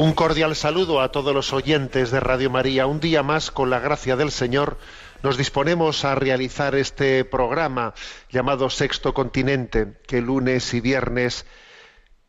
[0.00, 2.86] Un cordial saludo a todos los oyentes de Radio María.
[2.86, 4.78] Un día más, con la gracia del Señor,
[5.24, 7.94] nos disponemos a realizar este programa
[8.30, 11.46] llamado Sexto Continente, que lunes y viernes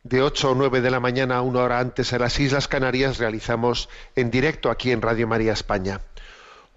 [0.02, 3.88] de 8 o 9 de la mañana, una hora antes en las Islas Canarias, realizamos
[4.16, 6.00] en directo aquí en Radio María España.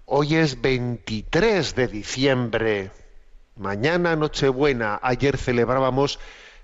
[0.04, 2.92] Hoy es 23 de diciembre,
[3.56, 6.20] mañana Nochebuena, ayer celebrábamos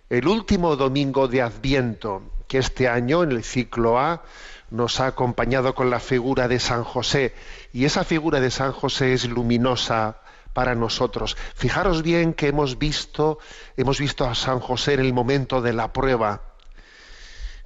[0.09, 4.25] el último domingo de Adviento, que este año en el ciclo A
[4.71, 7.33] nos ha acompañado con la figura de San José,
[7.73, 10.19] y esa figura de San José es luminosa
[10.53, 11.37] para nosotros.
[11.55, 13.39] Fijaros bien que hemos visto,
[13.77, 16.43] hemos visto a San José en el momento de la prueba.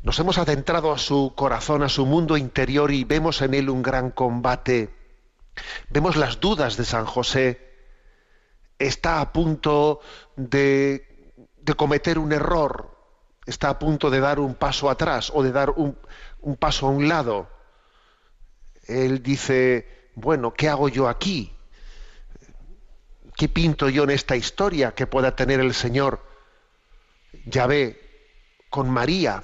[0.03, 3.81] Nos hemos adentrado a su corazón, a su mundo interior y vemos en él un
[3.81, 4.94] gran combate.
[5.89, 7.73] Vemos las dudas de San José.
[8.78, 10.00] Está a punto
[10.37, 12.94] de, de cometer un error.
[13.47, 15.97] Está a punto de dar un paso atrás o de dar un,
[16.41, 17.49] un paso a un lado.
[18.87, 21.55] Él dice, bueno, ¿qué hago yo aquí?
[23.37, 26.25] ¿Qué pinto yo en esta historia que pueda tener el Señor?
[27.47, 28.00] Ya ve,
[28.71, 29.43] con María,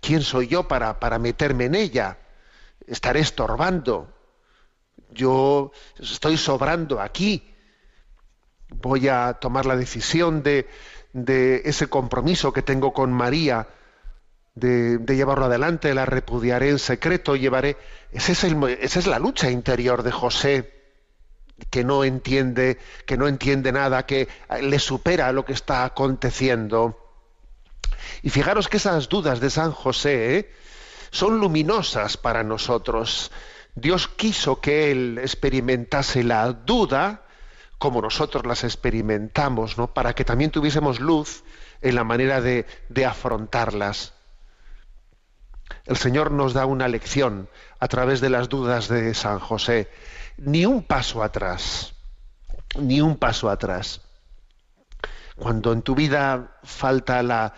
[0.00, 2.18] ¿quién soy yo para, para meterme en ella?
[2.86, 4.12] Estaré estorbando.
[5.10, 7.54] Yo estoy sobrando aquí.
[8.68, 10.68] Voy a tomar la decisión de,
[11.16, 13.68] de ese compromiso que tengo con María,
[14.54, 17.78] de, llevarlo adelante, la repudiaré en secreto, llevaré.
[18.12, 18.46] Es esa
[18.98, 20.74] es la lucha interior de José,
[21.70, 24.28] que no entiende, que no entiende nada, que
[24.60, 27.02] le supera lo que está aconteciendo.
[28.22, 30.50] Y fijaros que esas dudas de San José ¿eh?
[31.10, 33.30] son luminosas para nosotros.
[33.74, 37.25] Dios quiso que él experimentase la duda
[37.78, 39.92] como nosotros las experimentamos, ¿no?
[39.92, 41.44] Para que también tuviésemos luz
[41.82, 42.66] en la manera de,
[43.06, 44.14] afrontarlas.
[45.84, 47.48] El Señor nos da una lección
[47.78, 49.90] a través de las dudas de San José.
[50.38, 51.94] Ni un paso atrás,
[52.78, 54.00] ni un paso atrás.
[55.36, 57.54] Cuando en tu vida falta la,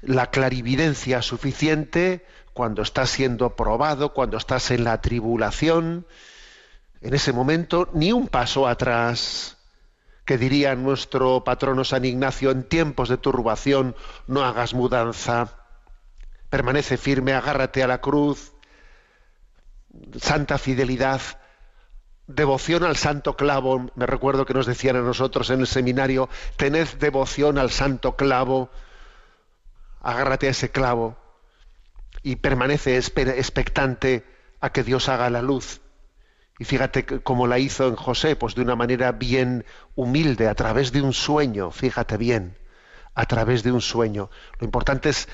[0.00, 6.06] la clarividencia suficiente, cuando estás siendo probado, cuando estás en la tribulación,
[7.02, 9.58] en ese momento ni un paso atrás.
[10.24, 13.96] Que diría nuestro patrono San Ignacio, en tiempos de turbación
[14.28, 15.48] no hagas mudanza,
[16.48, 18.52] permanece firme, agárrate a la cruz,
[20.20, 21.20] santa fidelidad,
[22.28, 23.90] devoción al santo clavo.
[23.96, 28.70] Me recuerdo que nos decían a nosotros en el seminario, tened devoción al santo clavo,
[30.02, 31.16] agárrate a ese clavo
[32.22, 34.24] y permanece expectante
[34.60, 35.81] a que Dios haga la luz.
[36.58, 39.64] Y fíjate cómo la hizo en José, pues de una manera bien
[39.94, 42.58] humilde, a través de un sueño, fíjate bien,
[43.14, 44.30] a través de un sueño.
[44.58, 45.28] Lo importante es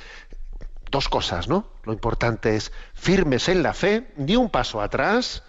[0.90, 1.70] dos cosas, ¿no?
[1.84, 5.42] Lo importante es firmes en la fe, ni un paso atrás,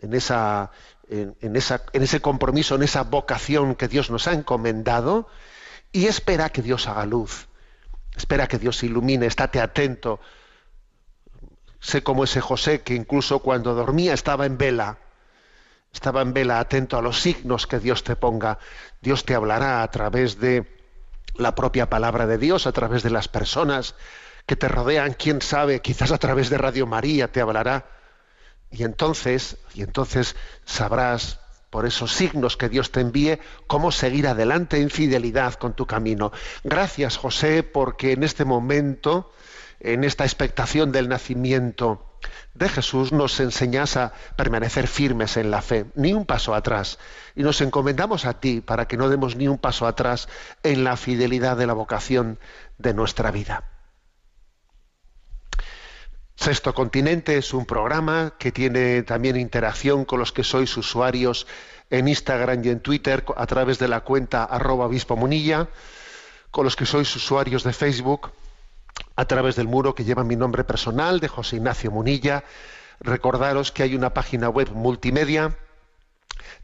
[0.00, 0.70] en, esa,
[1.08, 5.28] en, en, esa, en ese compromiso, en esa vocación que Dios nos ha encomendado,
[5.92, 7.48] y espera que Dios haga luz.
[8.16, 10.20] Espera que Dios ilumine, estate atento.
[11.80, 14.98] Sé como ese José que incluso cuando dormía estaba en vela.
[15.92, 18.58] Estaba en vela atento a los signos que Dios te ponga.
[19.00, 20.78] Dios te hablará a través de
[21.34, 23.94] la propia palabra de Dios, a través de las personas
[24.46, 27.86] que te rodean, quién sabe, quizás a través de Radio María te hablará.
[28.70, 31.40] Y entonces, y entonces sabrás
[31.70, 36.32] por esos signos que Dios te envíe, cómo seguir adelante en fidelidad con tu camino.
[36.64, 39.32] Gracias, José, porque en este momento,
[39.80, 42.06] en esta expectación del nacimiento
[42.54, 46.98] de Jesús, nos enseñas a permanecer firmes en la fe, ni un paso atrás.
[47.34, 50.28] Y nos encomendamos a ti para que no demos ni un paso atrás
[50.62, 52.38] en la fidelidad de la vocación
[52.78, 53.64] de nuestra vida.
[56.36, 61.46] Sexto Continente es un programa que tiene también interacción con los que sois usuarios
[61.90, 65.68] en Instagram y en Twitter a través de la cuenta arroba obispo munilla,
[66.50, 68.32] con los que sois usuarios de Facebook
[69.16, 72.44] a través del muro que lleva mi nombre personal de José Ignacio Munilla.
[73.00, 75.58] Recordaros que hay una página web multimedia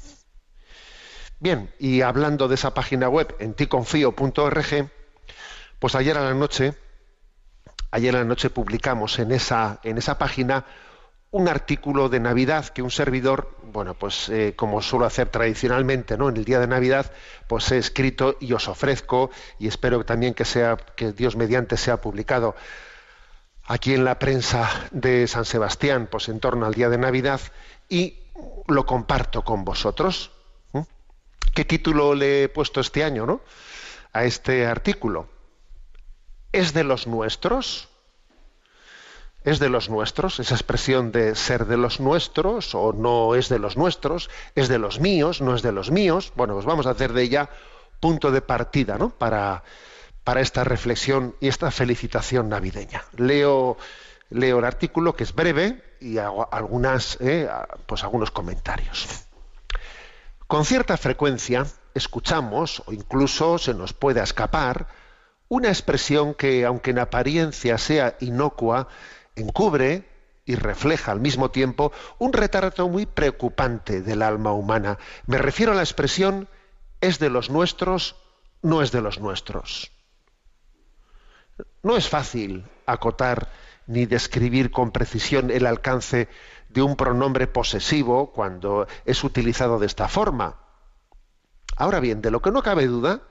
[1.39, 4.89] Bien, y hablando de esa página web, en ticonfío.org,
[5.79, 6.73] pues ayer a la noche,
[7.91, 10.65] ayer a la noche publicamos en esa, en esa página
[11.33, 16.29] un artículo de Navidad que un servidor, bueno, pues eh, como suelo hacer tradicionalmente, ¿no?
[16.29, 17.11] En el día de Navidad,
[17.47, 21.99] pues he escrito y os ofrezco y espero también que sea que Dios mediante sea
[21.99, 22.55] publicado
[23.65, 27.41] aquí en la prensa de San Sebastián, pues en torno al día de Navidad,
[27.89, 28.19] y
[28.67, 30.31] lo comparto con vosotros.
[31.55, 33.41] ¿Qué título le he puesto este año, no?
[34.11, 35.29] A este artículo.
[36.51, 37.89] ¿Es de los nuestros?
[39.43, 40.39] ¿Es de los nuestros?
[40.39, 44.79] Esa expresión de ser de los nuestros o no es de los nuestros, es de
[44.79, 46.31] los míos, no es de los míos.
[46.35, 47.49] Bueno, pues vamos a hacer de ella
[47.99, 49.09] punto de partida, ¿no?
[49.09, 49.63] Para
[50.23, 53.03] para esta reflexión y esta felicitación navideña.
[53.17, 53.77] Leo,
[54.29, 57.49] leo el artículo que es breve y hago algunas, eh,
[57.85, 59.25] pues algunos comentarios.
[60.47, 64.87] Con cierta frecuencia escuchamos o incluso se nos puede escapar
[65.49, 68.87] una expresión que, aunque en apariencia sea inocua,
[69.35, 70.07] encubre
[70.45, 74.97] y refleja al mismo tiempo un retrato muy preocupante del alma humana.
[75.25, 76.49] Me refiero a la expresión
[77.01, 78.15] es de los nuestros,
[78.61, 79.91] no es de los nuestros.
[81.81, 83.49] No es fácil acotar
[83.87, 86.29] ni describir con precisión el alcance
[86.69, 90.57] de un pronombre posesivo cuando es utilizado de esta forma.
[91.75, 93.21] Ahora bien, de lo que no cabe duda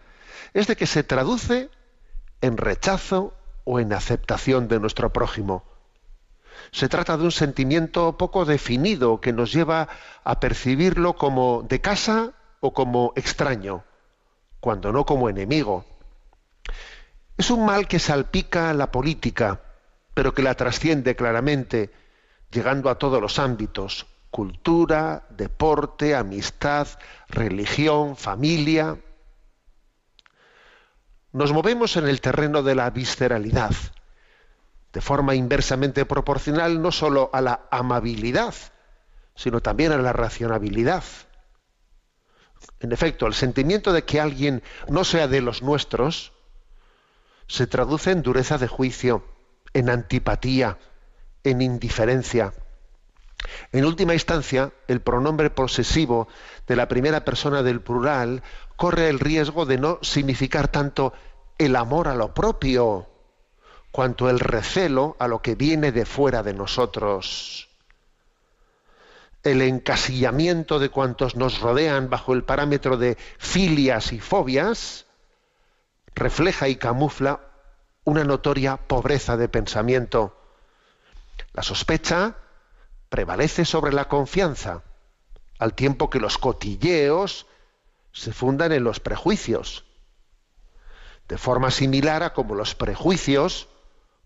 [0.54, 1.70] es de que se traduce
[2.40, 3.34] en rechazo
[3.64, 5.64] o en aceptación de nuestro prójimo.
[6.70, 9.88] Se trata de un sentimiento poco definido que nos lleva
[10.24, 13.84] a percibirlo como de casa o como extraño,
[14.60, 15.84] cuando no como enemigo.
[17.36, 19.60] Es un mal que salpica la política,
[20.14, 21.90] pero que la trasciende claramente,
[22.50, 26.86] llegando a todos los ámbitos, cultura, deporte, amistad,
[27.28, 28.96] religión, familia.
[31.32, 33.72] Nos movemos en el terreno de la visceralidad,
[34.92, 38.54] de forma inversamente proporcional no sólo a la amabilidad,
[39.34, 41.04] sino también a la racionalidad.
[42.80, 46.32] En efecto, el sentimiento de que alguien no sea de los nuestros
[47.46, 49.24] se traduce en dureza de juicio,
[49.72, 50.78] en antipatía,
[51.44, 52.52] en indiferencia.
[53.72, 56.28] En última instancia, el pronombre posesivo
[56.66, 58.42] de la primera persona del plural
[58.76, 61.12] corre el riesgo de no significar tanto
[61.58, 63.08] el amor a lo propio,
[63.92, 67.68] cuanto el recelo a lo que viene de fuera de nosotros.
[69.44, 75.06] El encasillamiento de cuantos nos rodean bajo el parámetro de filias y fobias
[76.14, 77.40] refleja y camufla
[78.04, 80.36] una notoria pobreza de pensamiento.
[81.52, 82.36] La sospecha
[83.08, 84.82] prevalece sobre la confianza,
[85.58, 87.46] al tiempo que los cotilleos
[88.12, 89.84] se fundan en los prejuicios,
[91.28, 93.68] de forma similar a como los prejuicios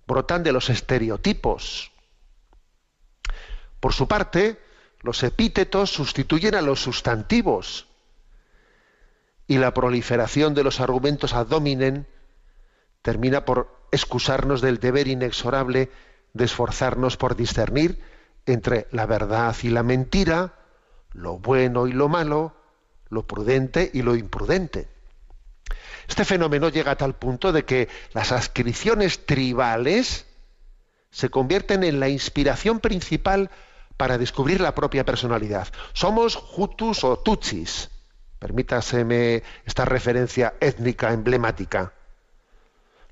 [0.07, 1.93] brotan de los estereotipos.
[3.81, 4.59] Por su parte,
[5.01, 7.87] los epítetos sustituyen a los sustantivos
[9.47, 12.05] y la proliferación de los argumentos ad hominem
[13.03, 15.91] termina por excusarnos del deber inexorable
[16.33, 18.01] de esforzarnos por discernir
[18.47, 20.55] entre la verdad y la mentira,
[21.13, 22.57] lo bueno y lo malo,
[23.09, 24.89] lo prudente y lo imprudente.
[26.09, 30.27] Este fenómeno llega a tal punto de que las ascripciones tribales
[31.11, 33.51] se convierten en la inspiración principal
[33.97, 35.69] para descubrir la propia personalidad.
[35.93, 37.91] Somos Hutus o Tutsis.
[38.39, 41.93] Permítaseme esta referencia étnica emblemática.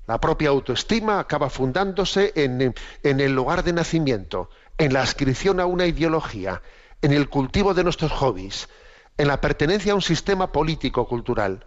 [0.07, 5.65] La propia autoestima acaba fundándose en, en, el lugar de nacimiento, en la adscripción a
[5.65, 6.61] una ideología,
[7.01, 8.69] en el cultivo de nuestros hobbies,
[9.17, 11.65] en la pertenencia a un sistema político-cultural.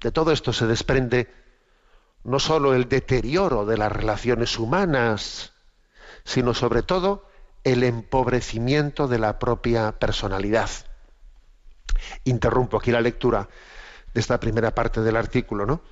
[0.00, 1.28] De todo esto se desprende
[2.24, 5.52] no sólo el deterioro de las relaciones humanas,
[6.24, 7.26] sino sobre todo
[7.64, 10.70] el empobrecimiento de la propia personalidad.
[12.24, 13.48] Interrumpo aquí la lectura
[14.14, 15.82] de esta primera parte del artículo, ¿no?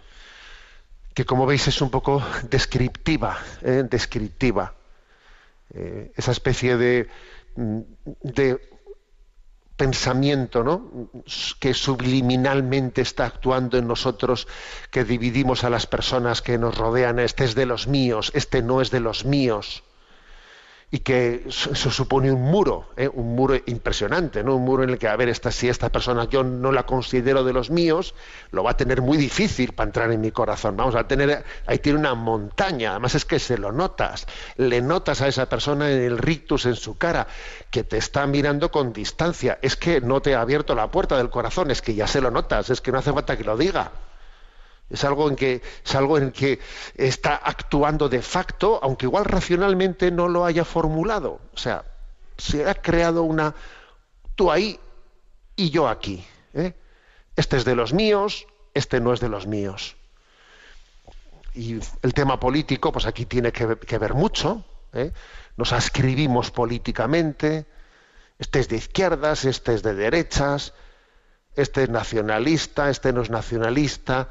[1.19, 3.83] que como veis es un poco descriptiva, ¿eh?
[3.91, 4.75] descriptiva.
[5.75, 7.09] Eh, esa especie de,
[7.57, 7.81] mm,
[8.23, 8.78] de
[9.79, 11.09] pensamiento ¿no?
[11.59, 14.47] que subliminalmente está actuando en nosotros,
[14.91, 18.83] que dividimos a las personas que nos rodean, este es de los míos, este no
[18.83, 19.85] es de los míos
[20.91, 23.09] y que eso supone un muro, ¿eh?
[23.13, 24.57] un muro impresionante, ¿no?
[24.57, 27.45] Un muro en el que, a ver, esta, si esta persona yo no la considero
[27.45, 28.15] de los míos,
[28.53, 30.79] lo va a tener muy difícil para entrar en mi corazón.
[30.79, 34.27] Vamos a tener, ahí tiene una montaña, además es que se lo notas,
[34.57, 37.27] le notas a esa persona en el rictus en su cara,
[37.71, 41.29] que te está mirando con distancia, es que no te ha abierto la puerta del
[41.29, 43.93] corazón, es que ya se lo notas, es que no hace falta que lo diga.
[44.91, 46.59] Es algo en que es algo en que
[46.95, 51.41] está actuando de facto, aunque igual racionalmente no lo haya formulado.
[51.53, 51.85] O sea,
[52.39, 53.55] se ha creado una
[54.35, 54.81] tú ahí
[55.57, 56.25] y yo aquí.
[56.55, 56.75] ¿eh?
[57.37, 59.97] Este es de los míos, este no es de los míos.
[61.55, 64.65] Y el tema político, pues aquí tiene que, ver mucho.
[64.95, 65.13] ¿eh?
[65.57, 67.67] Nos ascribimos políticamente.
[68.39, 70.73] Este es de izquierdas, este es de derechas,
[71.57, 74.29] este es nacionalista, este no es nacionalista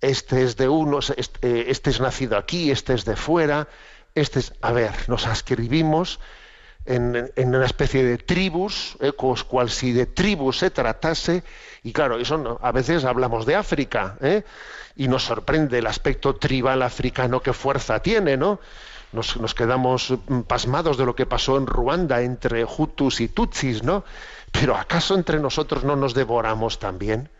[0.00, 3.68] este es de unos, este, este, es nacido aquí, este es de fuera,
[4.14, 6.20] este es, a ver, nos ascribimos
[6.84, 11.42] en, una especie de tribus, eh, cual si de tribus se tratase,
[11.82, 14.44] y claro, eso a veces hablamos de África, ¿eh?
[14.96, 18.60] y nos sorprende el aspecto tribal africano, qué fuerza tiene, ¿no?
[19.12, 20.14] Nos, nos, quedamos
[20.46, 24.04] pasmados de lo que pasó en Ruanda entre Hutus y Tutsis, ¿no?
[24.52, 27.30] Pero ¿acaso entre nosotros no nos devoramos también?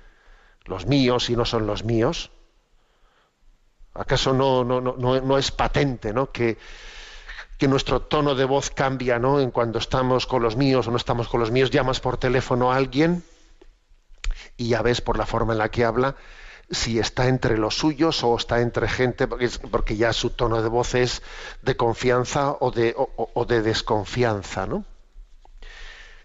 [0.65, 2.31] Los míos y no son los míos.
[3.99, 6.31] ¿Acaso no, no, no, no es patente ¿no?
[6.31, 6.57] Que,
[7.59, 9.41] que, nuestro tono de voz cambia ¿no?
[9.41, 11.71] en cuando estamos con los míos o no estamos con los míos?
[11.71, 13.25] Llamas por teléfono a alguien
[14.57, 16.17] y ya ves por la forma en la que habla
[16.71, 20.95] si está entre los suyos o está entre gente, porque, ya su tono de voz
[20.95, 21.23] es
[21.63, 24.67] de confianza o de, o de desconfianza.
[24.67, 24.85] ¿no?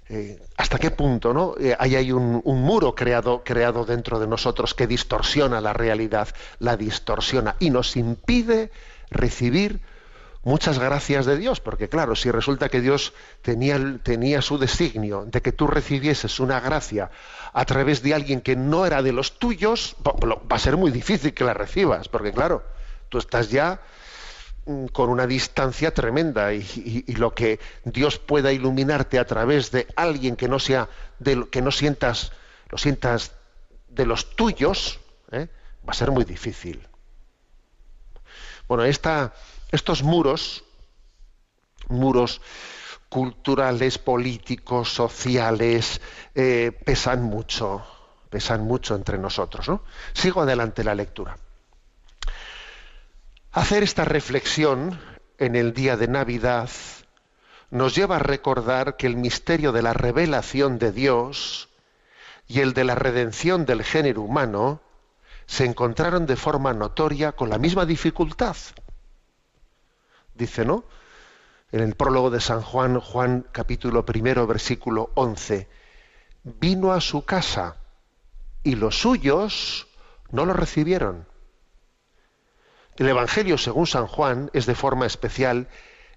[0.10, 1.55] Eh, hasta qué punto ¿no?
[1.57, 6.27] Eh, hay, un, muro creado, creado dentro de nosotros que distorsiona la realidad,
[6.60, 8.69] la distorsiona y nos impide
[9.10, 9.79] recibir
[10.43, 15.41] muchas gracias de Dios, porque claro, si resulta que Dios tenía, tenía su designio de
[15.41, 17.10] que tú recibieses una gracia
[17.53, 21.33] a través de alguien que no era de los tuyos, va a ser muy difícil
[21.33, 22.63] que la recibas, porque claro,
[23.07, 23.79] tú estás ya
[24.93, 30.48] con una distancia tremenda y, lo que Dios pueda iluminarte a través de alguien que
[30.48, 30.88] no sea
[31.20, 32.32] de que no sientas
[32.70, 33.34] lo sientas
[33.89, 35.00] de los tuyos
[35.32, 35.50] ¿eh?
[35.88, 36.88] va a ser muy difícil
[38.67, 40.63] bueno estos muros
[41.89, 42.39] muros
[43.10, 46.00] culturales políticos sociales
[46.36, 47.86] eh, pesan mucho
[48.29, 49.84] pesan mucho entre nosotros ¿no?
[50.13, 51.38] sigo adelante la lectura
[53.53, 55.00] Hacer esta reflexión
[55.38, 56.72] en el día de Navidad
[57.69, 61.69] nos lleva a recordar que el misterio de la revelación de Dios
[62.48, 64.81] y el de la redención del género humano
[65.45, 68.57] se encontraron de forma notoria con la misma dificultad.
[70.33, 70.86] Dice, ¿no?
[71.72, 75.69] En el prólogo de San Juan, Juan capítulo primero, versículo 11,
[76.43, 77.77] vino a su casa
[78.63, 79.86] y los suyos
[80.31, 81.31] no lo recibieron.
[82.97, 85.67] El Evangelio, según San Juan, es de forma especial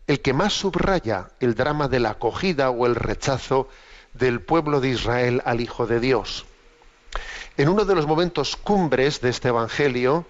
[0.07, 3.69] el que más subraya el drama de la acogida o el rechazo
[4.13, 6.45] del pueblo de Israel al Hijo de Dios.
[7.57, 10.27] En uno de los momentos cumbres de este Evangelio,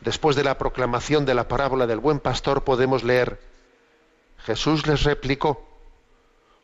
[0.00, 3.40] después de la proclamación de la parábola del buen pastor, podemos leer,
[4.38, 5.64] Jesús les replicó,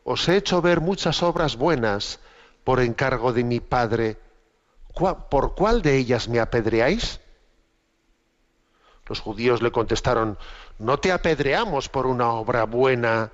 [0.03, 2.19] Os he hecho ver muchas obras buenas
[2.65, 4.17] por encargo de mi Padre.
[4.93, 7.21] ¿Por cuál de ellas me apedreáis?
[9.07, 10.37] Los judíos le contestaron,
[10.79, 13.31] no te apedreamos por una obra buena,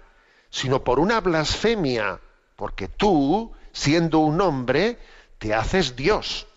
[0.49, 2.19] sino por una blasfemia,
[2.55, 4.99] porque tú, siendo un hombre,
[5.37, 6.47] te haces Dios.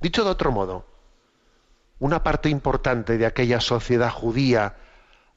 [0.00, 0.86] Dicho de otro modo,
[1.98, 4.76] una parte importante de aquella sociedad judía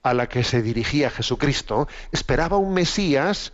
[0.03, 3.53] a la que se dirigía Jesucristo esperaba un Mesías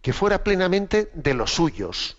[0.00, 2.16] que fuera plenamente de los suyos,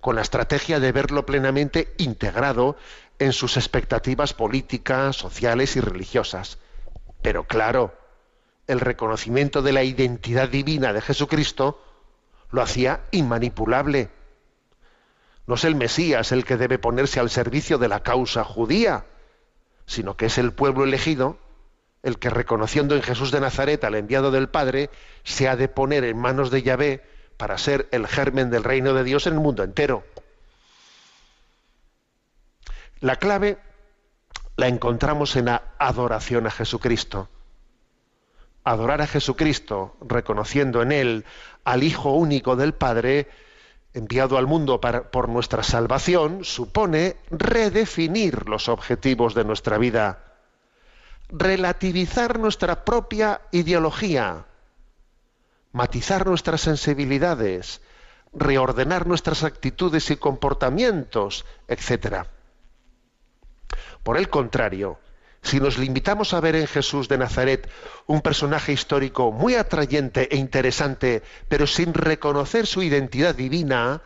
[0.00, 2.76] con la estrategia de verlo plenamente integrado
[3.20, 6.58] en sus expectativas políticas, sociales y religiosas.
[7.22, 7.94] Pero claro,
[8.66, 11.80] el reconocimiento de la identidad divina de Jesucristo
[12.50, 14.10] lo hacía inmanipulable.
[15.46, 19.04] No es el Mesías el que debe ponerse al servicio de la causa judía,
[19.86, 21.38] sino que es el pueblo elegido
[22.02, 24.90] el que reconociendo en Jesús de Nazaret al enviado del Padre,
[25.22, 27.02] se ha de poner en manos de Yahvé
[27.36, 30.04] para ser el germen del reino de Dios en el mundo entero.
[33.00, 33.58] La clave
[34.56, 37.28] la encontramos en la adoración a Jesucristo.
[38.64, 41.24] Adorar a Jesucristo, reconociendo en Él
[41.64, 43.28] al Hijo único del Padre,
[43.94, 50.30] enviado al mundo por nuestra salvación, supone redefinir los objetivos de nuestra vida
[51.32, 54.46] relativizar nuestra propia ideología,
[55.72, 57.80] matizar nuestras sensibilidades,
[58.32, 62.26] reordenar nuestras actitudes y comportamientos, etc.
[64.02, 64.98] Por el contrario,
[65.42, 67.70] si nos limitamos a ver en Jesús de Nazaret
[68.06, 74.02] un personaje histórico muy atrayente e interesante, pero sin reconocer su identidad divina,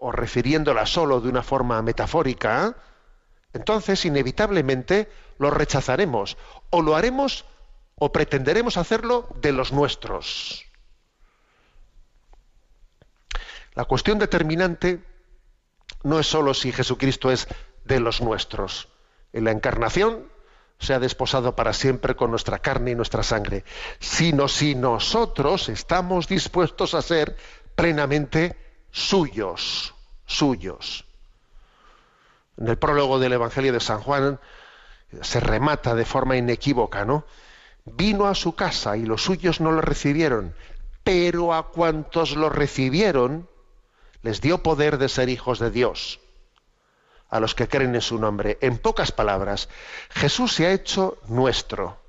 [0.00, 2.76] o refiriéndola solo de una forma metafórica,
[3.52, 6.36] entonces inevitablemente lo rechazaremos
[6.70, 7.44] o lo haremos
[7.96, 10.64] o pretenderemos hacerlo de los nuestros.
[13.74, 15.02] La cuestión determinante
[16.04, 17.48] no es sólo si Jesucristo es
[17.88, 18.88] de los nuestros.
[19.32, 20.28] En la encarnación
[20.78, 23.64] se ha desposado para siempre con nuestra carne y nuestra sangre,
[23.98, 27.36] sino si nosotros estamos dispuestos a ser
[27.74, 28.56] plenamente
[28.92, 29.94] suyos,
[30.26, 31.04] suyos.
[32.56, 34.38] En el prólogo del Evangelio de San Juan
[35.22, 37.24] se remata de forma inequívoca, ¿no?
[37.84, 40.54] Vino a su casa y los suyos no lo recibieron,
[41.02, 43.48] pero a cuantos lo recibieron
[44.22, 46.20] les dio poder de ser hijos de Dios,
[47.28, 48.58] a los que creen en su nombre.
[48.60, 49.68] En pocas palabras,
[50.10, 52.00] Jesús se ha hecho nuestro.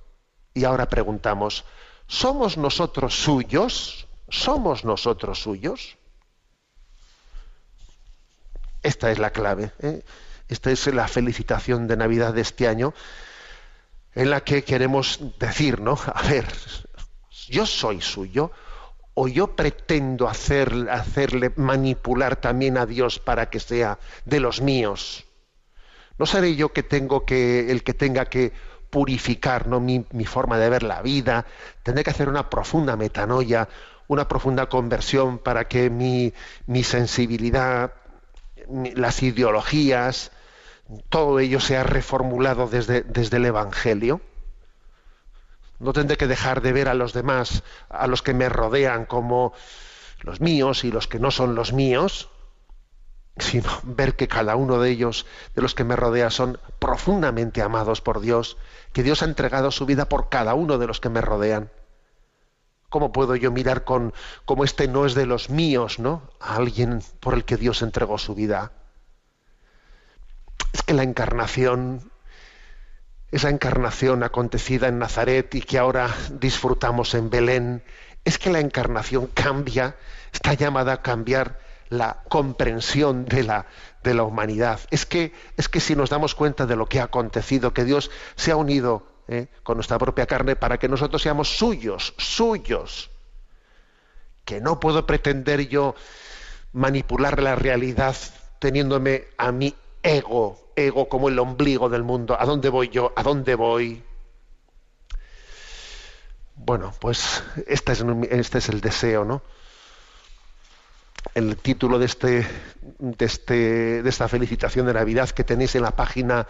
[0.54, 1.66] Y ahora preguntamos,
[2.08, 4.08] ¿somos nosotros suyos?
[4.30, 5.98] ¿Somos nosotros suyos?
[8.82, 9.72] Esta es la clave.
[9.80, 10.04] ¿eh?
[10.48, 12.94] Esta es la felicitación de Navidad de este año,
[14.16, 15.98] en la que queremos decir, ¿no?
[16.14, 16.48] A ver,
[17.48, 18.52] yo soy suyo,
[19.22, 25.26] o yo pretendo hacer, hacerle manipular también a Dios para que sea de los míos.
[26.18, 28.54] No seré yo que que, el que tenga que
[28.90, 29.82] purificar ¿no?
[29.82, 31.46] mi, forma de ver la vida,
[31.84, 33.68] tendré que hacer una profunda metanoia,
[34.08, 36.34] una profunda conversión para que mi,
[36.66, 37.92] mi sensibilidad,
[38.96, 40.32] las ideologías,
[41.10, 44.22] todo ello se ha reformulado desde, desde el Evangelio.
[45.80, 49.54] No tendré que dejar de ver a los demás, a los que me rodean como
[50.22, 52.30] los míos y los que no son los míos,
[53.38, 58.02] sino ver que cada uno de ellos, de los que me rodea, son profundamente amados
[58.02, 58.58] por Dios,
[58.92, 61.72] que Dios ha entregado su vida por cada uno de los que me rodean.
[62.90, 64.14] ¿Cómo puedo yo mirar con
[64.46, 66.24] como este no es de los míos, ¿no?
[66.40, 68.72] A alguien por el que Dios entregó su vida
[70.72, 72.09] es que la encarnación,
[73.32, 77.84] esa encarnación acontecida en Nazaret y que ahora disfrutamos en Belén,
[78.26, 79.96] es que la encarnación cambia,
[80.34, 83.66] está llamada a cambiar la comprensión de la,
[84.04, 84.80] de la humanidad.
[84.92, 88.12] Es que, es que si nos damos cuenta de lo que ha acontecido, que Dios
[88.36, 93.10] se ha unido eh, con nuestra propia carne para que nosotros seamos suyos, suyos,
[94.46, 95.96] que no puedo pretender yo
[96.74, 98.16] manipular la realidad
[98.60, 102.38] teniéndome a mí ego, ego como el ombligo del mundo.
[102.40, 103.14] ¿A dónde voy yo?
[103.16, 104.04] ¿A dónde voy?
[106.56, 109.42] Bueno, pues este es, este es el deseo, ¿no?
[111.34, 112.48] El título de, este,
[113.00, 116.48] de, este, de esta felicitación de Navidad que tenéis en la página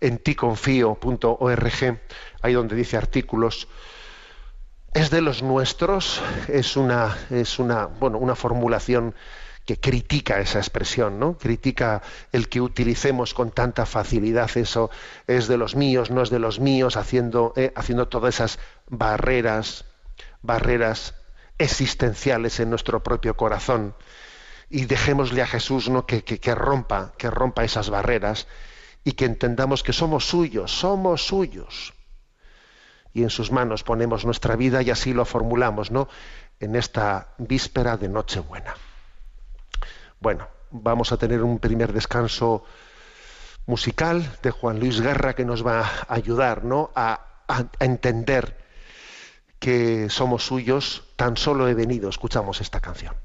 [0.00, 2.00] en ticonfío.org,
[2.42, 3.68] ahí donde dice artículos,
[4.94, 9.14] es de los nuestros, es una, es una, bueno, una formulación
[9.66, 11.38] que critica esa expresión, ¿no?
[11.38, 14.90] Critica el que utilicemos con tanta facilidad eso,
[15.26, 19.84] es de los míos, no es de los míos, haciendo, eh, haciendo todas esas barreras,
[20.42, 21.14] barreras
[21.58, 23.94] existenciales en nuestro propio corazón.
[24.68, 26.06] Y dejémosle a Jesús ¿no?
[26.06, 28.48] que, que rompa, que rompa esas barreras
[29.04, 31.94] y que entendamos que somos suyos, somos suyos.
[33.12, 36.08] Y en sus manos ponemos nuestra vida y así lo formulamos, ¿no?
[36.60, 38.74] En esta víspera de Nochebuena.
[40.22, 42.62] Bueno, vamos a tener un primer descanso
[43.66, 46.92] musical de Juan Luis Guerra que nos va a ayudar ¿no?
[46.94, 48.56] a, a entender
[49.58, 52.08] que somos suyos, tan solo he venido.
[52.08, 53.16] Escuchamos esta canción.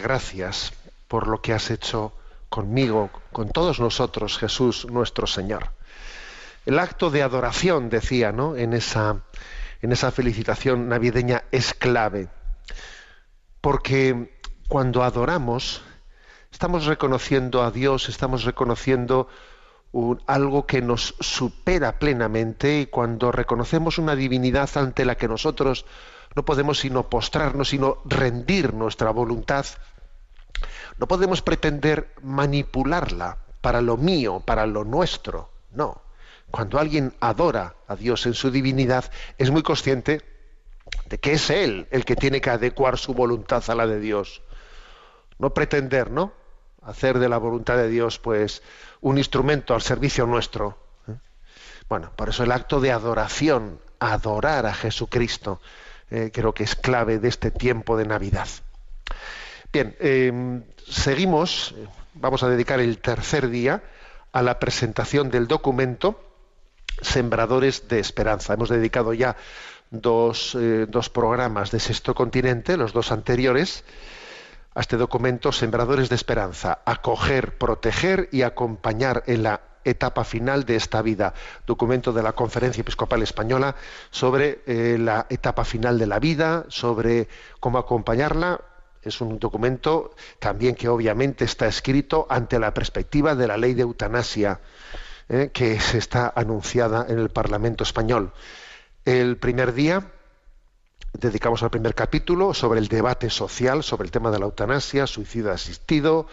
[0.00, 0.72] Gracias
[1.08, 2.12] por lo que has hecho
[2.48, 5.70] conmigo, con todos nosotros, Jesús nuestro Señor.
[6.66, 8.56] El acto de adoración, decía, ¿no?
[8.56, 9.22] En esa,
[9.80, 12.28] en esa felicitación navideña es clave,
[13.60, 15.82] porque cuando adoramos
[16.52, 19.28] estamos reconociendo a Dios, estamos reconociendo
[20.26, 25.84] algo que nos supera plenamente y cuando reconocemos una divinidad ante la que nosotros
[26.34, 29.66] no podemos sino postrarnos, sino rendir nuestra voluntad,
[30.98, 35.50] no podemos pretender manipularla para lo mío, para lo nuestro.
[35.72, 36.02] No.
[36.50, 40.20] Cuando alguien adora a Dios en su divinidad, es muy consciente
[41.06, 44.42] de que es Él el que tiene que adecuar su voluntad a la de Dios.
[45.38, 46.32] No pretender, ¿no?
[46.82, 48.62] Hacer de la voluntad de Dios, pues,
[49.00, 50.76] un instrumento al servicio nuestro.
[51.08, 51.14] ¿eh?
[51.88, 55.60] Bueno, por eso el acto de adoración, adorar a Jesucristo,
[56.12, 58.48] eh, creo que es clave de este tiempo de Navidad.
[59.72, 63.82] Bien, eh, seguimos, eh, vamos a dedicar el tercer día
[64.32, 66.20] a la presentación del documento
[67.00, 68.52] Sembradores de Esperanza.
[68.52, 69.36] Hemos dedicado ya
[69.90, 73.84] dos, eh, dos programas de Sexto Continente, los dos anteriores,
[74.74, 80.76] a este documento Sembradores de Esperanza, acoger, proteger y acompañar en la etapa final de
[80.76, 81.34] esta vida,
[81.66, 83.74] documento de la Conferencia Episcopal Española
[84.10, 87.28] sobre eh, la etapa final de la vida, sobre
[87.60, 88.60] cómo acompañarla.
[89.02, 93.82] Es un documento también que obviamente está escrito ante la perspectiva de la ley de
[93.82, 94.60] eutanasia
[95.28, 98.32] eh, que se está anunciada en el Parlamento español.
[99.04, 100.12] El primer día
[101.12, 105.52] dedicamos al primer capítulo sobre el debate social, sobre el tema de la eutanasia, suicidio
[105.52, 106.26] asistido,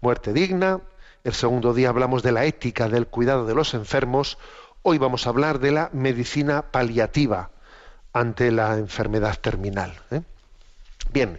[0.00, 0.80] muerte digna.
[1.24, 4.38] El segundo día hablamos de la ética del cuidado de los enfermos.
[4.82, 7.50] Hoy vamos a hablar de la medicina paliativa
[8.12, 9.92] ante la enfermedad terminal.
[10.10, 10.22] ¿eh?
[11.12, 11.38] Bien,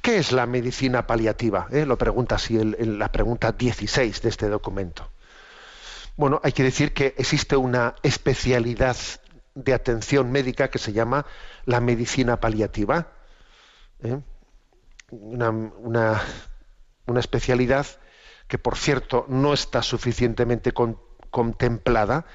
[0.00, 1.68] ¿Qué es la medicina paliativa?
[1.70, 1.84] ¿Eh?
[1.84, 5.10] Lo pregunta así el- el- la pregunta 16 de este documento.
[6.16, 8.96] Bueno, hay que decir que existe una especialidad
[9.54, 11.26] de atención médica que se llama
[11.66, 13.08] la medicina paliativa.
[14.02, 14.18] ¿eh?
[15.10, 16.22] Una,
[17.18, 17.86] especialidad
[18.50, 20.98] que, por cierto, no está suficientemente con-
[21.30, 22.26] contemplada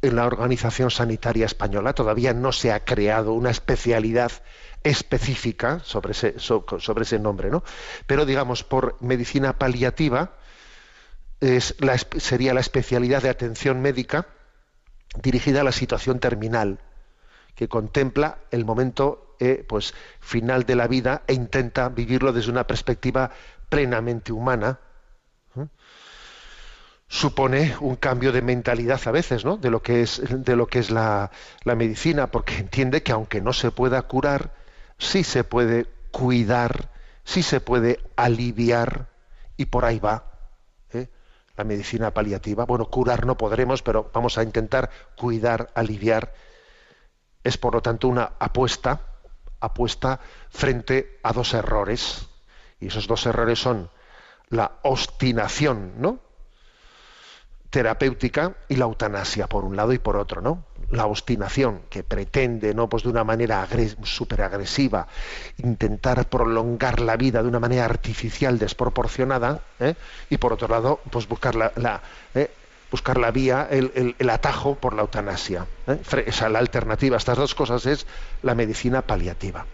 [0.00, 1.92] en la Organización Sanitaria Española.
[1.92, 4.30] Todavía no se ha creado una especialidad
[4.84, 7.64] específica sobre ese, nombre, ¿no?
[8.06, 10.34] Pero, digamos, por medicina paliativa,
[11.40, 14.28] sería la especialidad de atención médica
[15.20, 16.78] dirigida a la situación terminal,
[17.56, 22.68] que contempla el momento eh, pues, final de la vida e intenta vivirlo desde una
[22.68, 23.32] perspectiva
[23.68, 24.78] plenamente humana.
[27.08, 29.56] Supone un cambio de mentalidad a veces, ¿no?
[29.56, 31.30] De lo que es, de lo que es la,
[31.64, 34.54] la medicina, porque entiende que aunque no se pueda curar,
[34.98, 36.90] sí se puede cuidar,
[37.24, 39.08] sí se puede aliviar,
[39.56, 40.32] y por ahí va
[40.92, 41.08] ¿eh?
[41.56, 42.64] la medicina paliativa.
[42.64, 46.34] Bueno, curar no podremos, pero vamos a intentar cuidar, aliviar.
[47.42, 49.00] Es por lo tanto una apuesta,
[49.60, 52.26] apuesta frente a dos errores.
[52.80, 53.90] Y esos dos errores son
[54.50, 56.20] la obstinación, ¿no?
[57.70, 60.64] terapéutica y la eutanasia por un lado y por otro, ¿no?
[60.90, 62.88] La obstinación que pretende, ¿no?
[62.88, 63.66] Pues de una manera
[64.02, 65.08] súper agresiva
[65.58, 69.94] intentar prolongar la vida de una manera artificial desproporcionada, ¿eh?
[70.30, 72.00] y por otro lado, pues buscar la, la,
[72.34, 72.50] ¿eh?
[72.90, 75.66] buscar la vía, el, atajo por la eutanasia.
[75.86, 76.00] ¿eh?
[76.28, 78.06] O sea, la alternativa a estas dos cosas es
[78.42, 79.66] la medicina paliativa.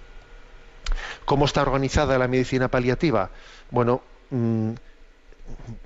[1.25, 3.31] ¿Cómo está organizada la medicina paliativa?
[3.71, 4.75] Bueno, mm,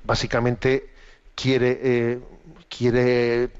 [0.04, 0.90] básicamente
[1.34, 2.20] quiere, eh,
[2.68, 3.50] quiere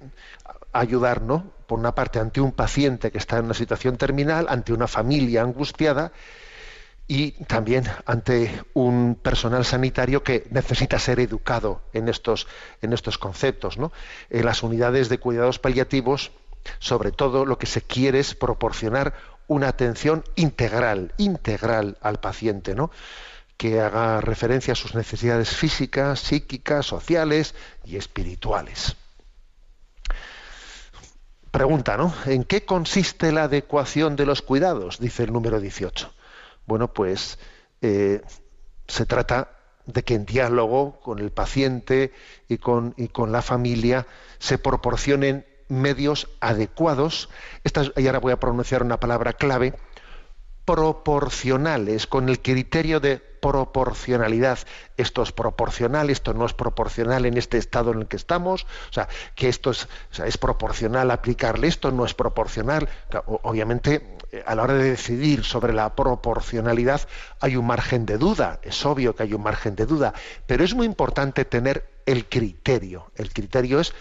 [0.73, 1.53] ayudar, ¿no?
[1.67, 5.43] Por una parte, ante un paciente que está en una situación terminal, ante una familia
[5.43, 6.13] angustiada
[7.09, 12.47] y también ante un personal sanitario que necesita ser educado en estos,
[12.83, 13.79] en estos conceptos.
[13.79, 13.93] ¿no?
[14.31, 16.33] En las unidades de cuidados paliativos,
[16.79, 19.15] sobre todo, lo que se quiere es proporcionar
[19.49, 22.91] una atención integral, integral al paciente, ¿no?
[23.57, 28.97] Que haga referencia a sus necesidades físicas, psíquicas, sociales y espirituales.
[31.51, 32.13] Pregunta, ¿no?
[32.27, 34.99] ¿En qué consiste la adecuación de los cuidados?
[34.99, 36.13] Dice el número 18.
[36.67, 37.39] Bueno, pues
[37.81, 38.21] eh,
[38.87, 39.53] se trata
[39.87, 42.13] de que en diálogo con el paciente
[42.49, 44.07] y con, y con la familia
[44.39, 47.31] se proporcionen medios adecuados.
[47.65, 49.75] Esta es- y ahora voy a pronunciar una palabra clave,
[50.67, 54.59] proporcionales, con el criterio de proporcionalidad.
[54.97, 58.93] Esto es proporcional, esto no es proporcional en este estado en el que estamos, o
[58.93, 59.89] sea, que esto es,
[60.25, 62.89] es proporcional aplicarle esto, no es proporcional.
[63.27, 67.03] Obviamente, eh, a la hora de decidir sobre la proporcionalidad
[67.41, 70.13] hay un margen de duda, es obvio que hay un margen de duda,
[70.47, 73.11] pero es muy importante tener el criterio.
[73.15, 73.93] El criterio es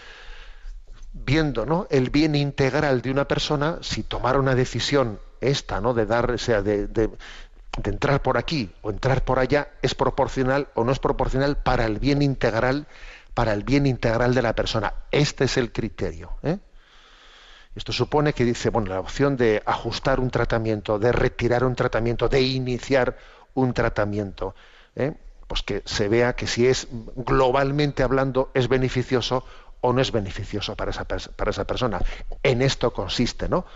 [1.12, 1.86] viendo ¿no?
[1.90, 5.94] el bien integral de una persona, si tomara una decisión esta, ¿no?
[5.94, 7.10] de dar, o sea, de-
[7.76, 11.84] de entrar por aquí o entrar por allá, es proporcional o no es proporcional para
[11.84, 12.86] el bien integral,
[13.34, 14.94] para el bien integral de la persona.
[15.10, 16.32] Este es el criterio.
[16.42, 16.58] ¿eh?
[17.74, 22.28] Esto supone que dice, bueno, la opción de ajustar un tratamiento, de retirar un tratamiento,
[22.28, 23.18] de iniciar
[23.54, 24.54] un tratamiento,
[24.94, 25.12] ¿eh?
[25.46, 29.44] pues que se vea que si es globalmente hablando es beneficioso
[29.80, 32.00] o no es beneficioso para esa, para esa persona.
[32.42, 33.66] En esto consiste, ¿no?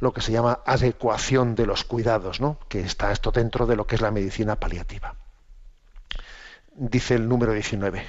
[0.00, 2.58] Lo que se llama adecuación de los cuidados, ¿no?
[2.68, 5.14] Que está esto dentro de lo que es la medicina paliativa.
[6.74, 8.02] Dice el número 19.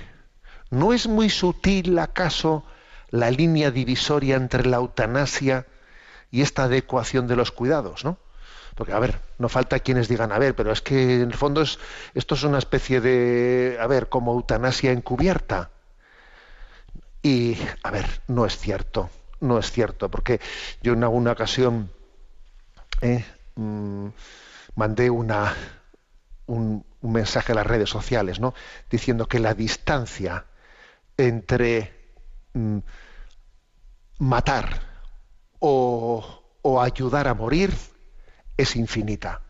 [0.70, 2.64] ¿No es muy sutil acaso
[3.10, 5.68] la línea divisoria entre la eutanasia
[6.32, 8.18] y esta adecuación de los cuidados, ¿no?
[8.76, 11.62] Porque, a ver, no falta quienes digan, a ver, pero es que en el fondo
[11.62, 11.78] es,
[12.14, 15.72] esto es una especie de, a ver, como eutanasia encubierta.
[17.22, 19.10] Y, a ver, no es cierto,
[19.42, 20.40] no es cierto, porque
[20.82, 21.92] yo en alguna ocasión
[23.02, 23.26] eh,
[23.56, 24.08] mm,
[24.76, 25.54] mandé una,
[26.46, 28.54] un, mensaje a las redes sociales, ¿no?
[28.90, 30.46] Diciendo que la distancia
[31.18, 31.92] entre
[32.54, 32.78] mm,
[34.20, 34.82] matar
[35.60, 36.44] o
[36.82, 37.74] ayudar a morir
[38.58, 39.42] es infinita.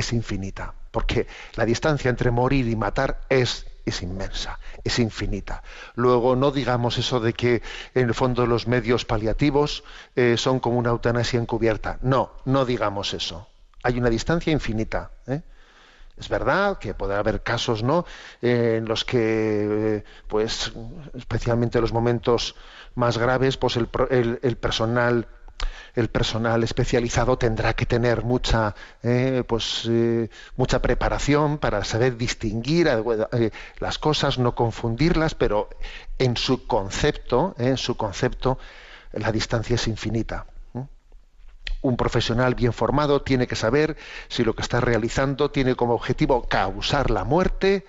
[0.00, 0.74] Es infinita.
[0.90, 5.62] Porque la distancia entre morir y matar es, es inmensa, es infinita.
[5.94, 7.62] Luego, no digamos eso de que
[7.94, 9.84] en el fondo los medios paliativos
[10.16, 11.98] eh, son como una eutanasia encubierta.
[12.02, 13.48] No, no digamos eso.
[13.82, 15.10] Hay una distancia infinita.
[15.26, 15.42] ¿eh?
[16.16, 18.04] Es verdad que puede haber casos, ¿no?
[18.42, 20.72] En los que, pues,
[21.14, 22.56] especialmente en los momentos
[22.94, 25.28] más graves, pues el, el- el personal
[25.94, 32.88] el personal especializado tendrá que tener mucha, eh, pues, eh, mucha preparación para saber distinguir
[32.88, 35.68] eh, las cosas, no confundirlas, pero
[36.18, 38.58] en su concepto, en su concepto,
[39.12, 40.46] la distancia es infinita.
[41.82, 43.96] Un profesional bien formado tiene que saber
[44.28, 47.86] si lo que está realizando tiene como objetivo causar la muerte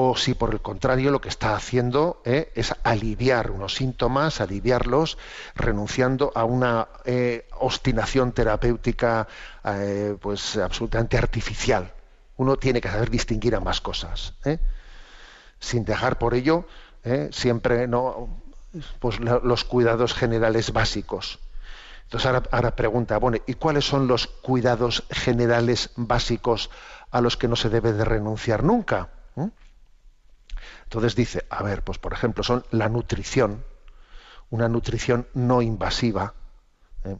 [0.00, 5.18] o si por el contrario lo que está haciendo eh, es aliviar unos síntomas, aliviarlos,
[5.56, 9.26] renunciando a una eh, obstinación terapéutica
[9.64, 11.92] eh, pues absolutamente artificial.
[12.36, 14.34] Uno tiene que saber distinguir ambas cosas,
[15.58, 16.64] sin dejar por ello
[17.32, 18.28] siempre no
[19.00, 21.40] pues, los cuidados generales básicos.
[22.04, 26.70] Entonces ahora, ahora pregunta, bueno, ¿y cuáles son los cuidados generales básicos
[27.10, 29.08] a los que no se debe de renunciar nunca?
[30.84, 33.64] Entonces dice, a ver, pues por ejemplo, son la nutrición,
[34.50, 36.34] una nutrición no invasiva.
[37.04, 37.16] ¿eh?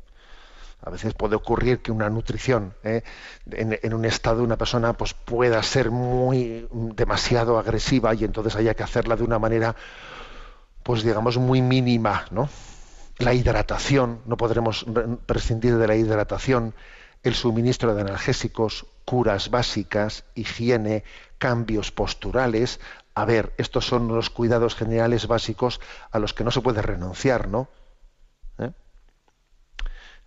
[0.83, 3.03] A veces puede ocurrir que una nutrición ¿eh?
[3.51, 8.75] en, un estado de una persona pues pueda ser muy demasiado agresiva y entonces haya
[8.75, 9.75] que hacerla de una manera
[10.83, 12.49] pues digamos muy mínima, ¿no?
[13.19, 14.87] La hidratación, no podremos
[15.27, 16.73] prescindir de la hidratación,
[17.25, 21.05] el suministro de analgésicos, curas básicas, higiene,
[21.39, 22.81] cambios posturales,
[23.21, 25.81] a ver, estos son los cuidados generales básicos
[26.13, 27.69] a los que no se puede renunciar, ¿no?
[28.59, 28.71] ¿Eh?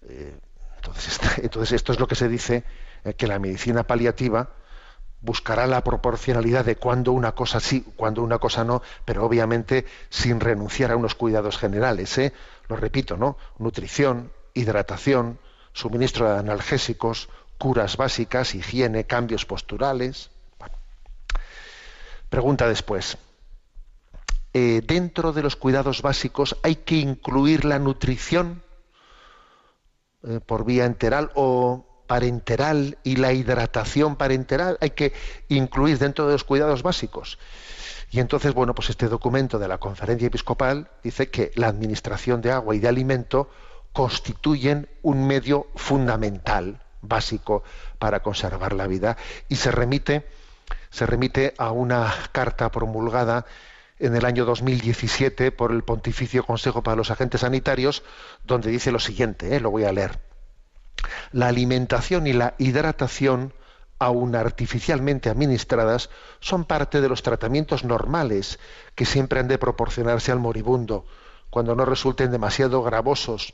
[0.03, 0.39] Eh,
[1.37, 2.65] entonces, esto es lo que se dice,
[3.05, 4.49] eh, que la medicina paliativa
[5.21, 10.41] buscará la proporcionalidad de cuando una cosa sí, cuando una cosa no, pero obviamente sin
[10.41, 12.19] renunciar a unos cuidados generales.
[12.67, 13.37] Lo repito, ¿no?
[13.57, 15.39] Nutrición, hidratación,
[15.71, 20.31] suministro de analgésicos, curas básicas, higiene, cambios posturales.
[22.31, 23.17] Pregunta después.
[24.53, 28.63] Eh, dentro de los cuidados básicos hay que incluir la nutrición
[30.23, 35.11] eh, por vía enteral o parenteral y la hidratación parenteral hay que
[35.49, 37.37] incluir dentro de los cuidados básicos.
[38.11, 42.53] Y entonces, bueno, pues este documento de la conferencia episcopal dice que la administración de
[42.53, 43.49] agua y de alimento
[43.91, 47.63] constituyen un medio fundamental, básico,
[47.99, 49.17] para conservar la vida.
[49.49, 50.25] Y se remite
[50.89, 53.45] se remite a una carta promulgada
[53.99, 58.03] en el año 2017 por el Pontificio Consejo para los Agentes Sanitarios,
[58.43, 59.59] donde dice lo siguiente, ¿eh?
[59.59, 60.19] lo voy a leer.
[61.31, 63.53] La alimentación y la hidratación,
[63.99, 68.59] aun artificialmente administradas, son parte de los tratamientos normales
[68.95, 71.05] que siempre han de proporcionarse al moribundo,
[71.51, 73.53] cuando no resulten demasiado gravosos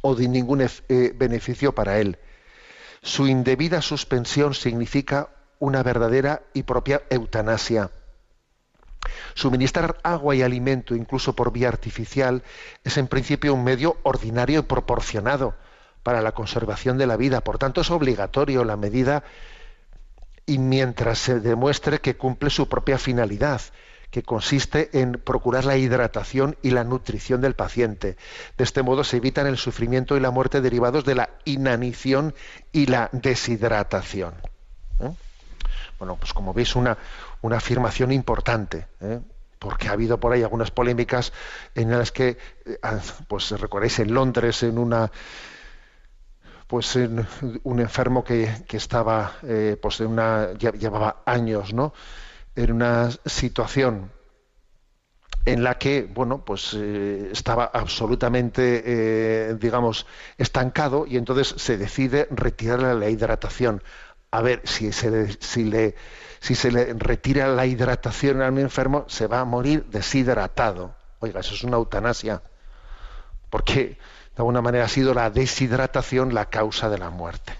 [0.00, 2.18] o de ningún eh, beneficio para él.
[3.02, 7.90] Su indebida suspensión significa una verdadera y propia eutanasia.
[9.34, 12.42] Suministrar agua y alimento, incluso por vía artificial,
[12.84, 15.54] es en principio un medio ordinario y proporcionado
[16.02, 17.40] para la conservación de la vida.
[17.40, 19.24] Por tanto, es obligatorio la medida
[20.46, 23.60] y mientras se demuestre que cumple su propia finalidad,
[24.10, 28.16] que consiste en procurar la hidratación y la nutrición del paciente.
[28.56, 32.34] De este modo se evitan el sufrimiento y la muerte derivados de la inanición
[32.72, 34.34] y la deshidratación.
[35.00, 35.10] ¿Eh?
[35.98, 36.96] Bueno, pues como veis, una,
[37.42, 38.86] una afirmación importante.
[39.00, 39.20] ¿eh?
[39.58, 41.32] porque ha habido por ahí algunas polémicas
[41.74, 42.78] en las que, eh,
[43.28, 45.10] pues recordáis en Londres, en una
[46.66, 47.24] pues en
[47.62, 51.94] un enfermo que, estaba, eh, pues en una, llevaba años, ¿no?
[52.56, 54.10] En una situación
[55.44, 60.06] en la que, bueno, pues estaba absolutamente, digamos,
[60.38, 63.80] estancado y entonces se decide retirar la hidratación
[64.30, 65.94] a ver si se, si, le,
[66.40, 70.94] si se le retira la hidratación a un enfermo, se va a morir deshidratado.
[71.20, 72.42] Oiga, eso es una eutanasia,
[73.50, 73.98] porque
[74.36, 77.54] de alguna manera ha sido la deshidratación la causa de la muerte.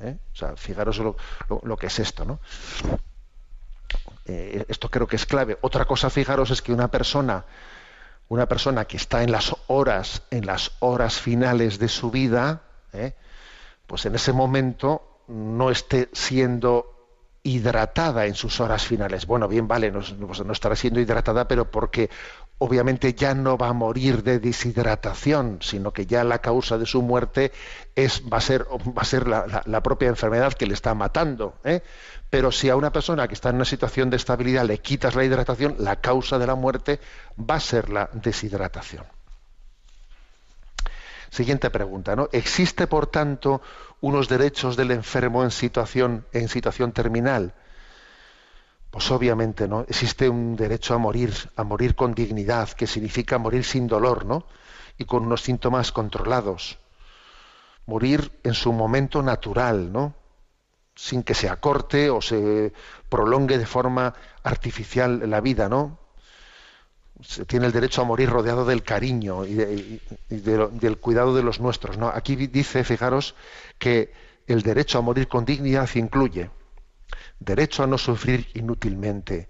[0.00, 0.16] ¿eh?
[0.32, 2.40] O sea, fijaros lo, que es esto, ¿no?
[4.24, 5.58] Eh, esto creo que es clave.
[5.60, 7.44] Otra cosa, fijaros, es que una persona,
[8.28, 13.14] una persona que está en las horas, en las horas finales de su vida, ¿eh?
[13.86, 16.96] pues en ese momento no esté siendo
[17.46, 19.26] hidratada en sus horas finales.
[19.26, 22.10] Bueno, bien, vale, no, no, estará siendo hidratada, pero porque
[22.58, 27.02] obviamente ya no va a morir de deshidratación, sino que ya la causa de su
[27.02, 27.52] muerte
[27.94, 31.54] es, va a ser, va a ser la, propia enfermedad que le está matando.
[31.62, 31.82] ¿eh?
[32.30, 35.24] Pero si a una persona que está en una situación de estabilidad le quitas la
[35.24, 36.98] hidratación, la causa de la muerte
[37.38, 39.04] va a ser la deshidratación.
[41.30, 42.28] Siguiente pregunta, ¿no?
[42.32, 43.62] ¿Existe, por tanto,
[44.00, 47.54] unos derechos del enfermo en situación, en situación terminal?
[48.90, 49.82] Pues obviamente no.
[49.88, 54.46] Existe un derecho a morir, a morir con dignidad, que significa morir sin dolor, ¿no?
[54.96, 56.78] Y con unos síntomas controlados.
[57.86, 60.14] morir en su momento natural, ¿no?
[60.94, 62.72] Sin que se acorte o se
[63.08, 65.98] prolongue de forma artificial la vida, ¿no?
[67.22, 69.54] Se tiene el derecho a morir rodeado del cariño y,
[70.28, 72.08] del cuidado de los nuestros, ¿no?
[72.08, 73.34] Aquí dice, fijaros,
[73.78, 74.12] que
[74.46, 76.50] el derecho a morir con dignidad incluye
[77.38, 79.48] derecho a no sufrir inútilmente,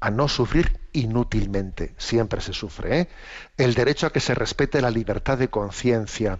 [0.00, 3.08] a no sufrir inútilmente, siempre se sufre, ¿eh?
[3.56, 6.38] el derecho a que se respete la libertad de conciencia,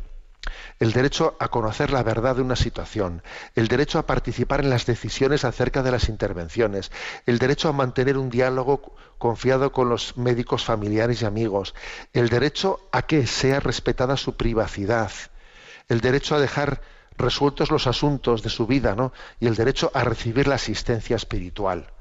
[0.78, 3.22] el derecho a conocer la verdad de una situación,
[3.54, 6.90] el derecho a participar en las decisiones acerca de las intervenciones,
[7.26, 11.74] el derecho a mantener un diálogo confiado con los médicos familiares y amigos,
[12.12, 15.10] el derecho a que sea respetada su privacidad,
[15.88, 16.82] el derecho a dejar
[17.16, 19.12] resueltos los asuntos de su vida, ¿no?
[19.40, 21.92] Y el derecho a recibir la asistencia espiritual.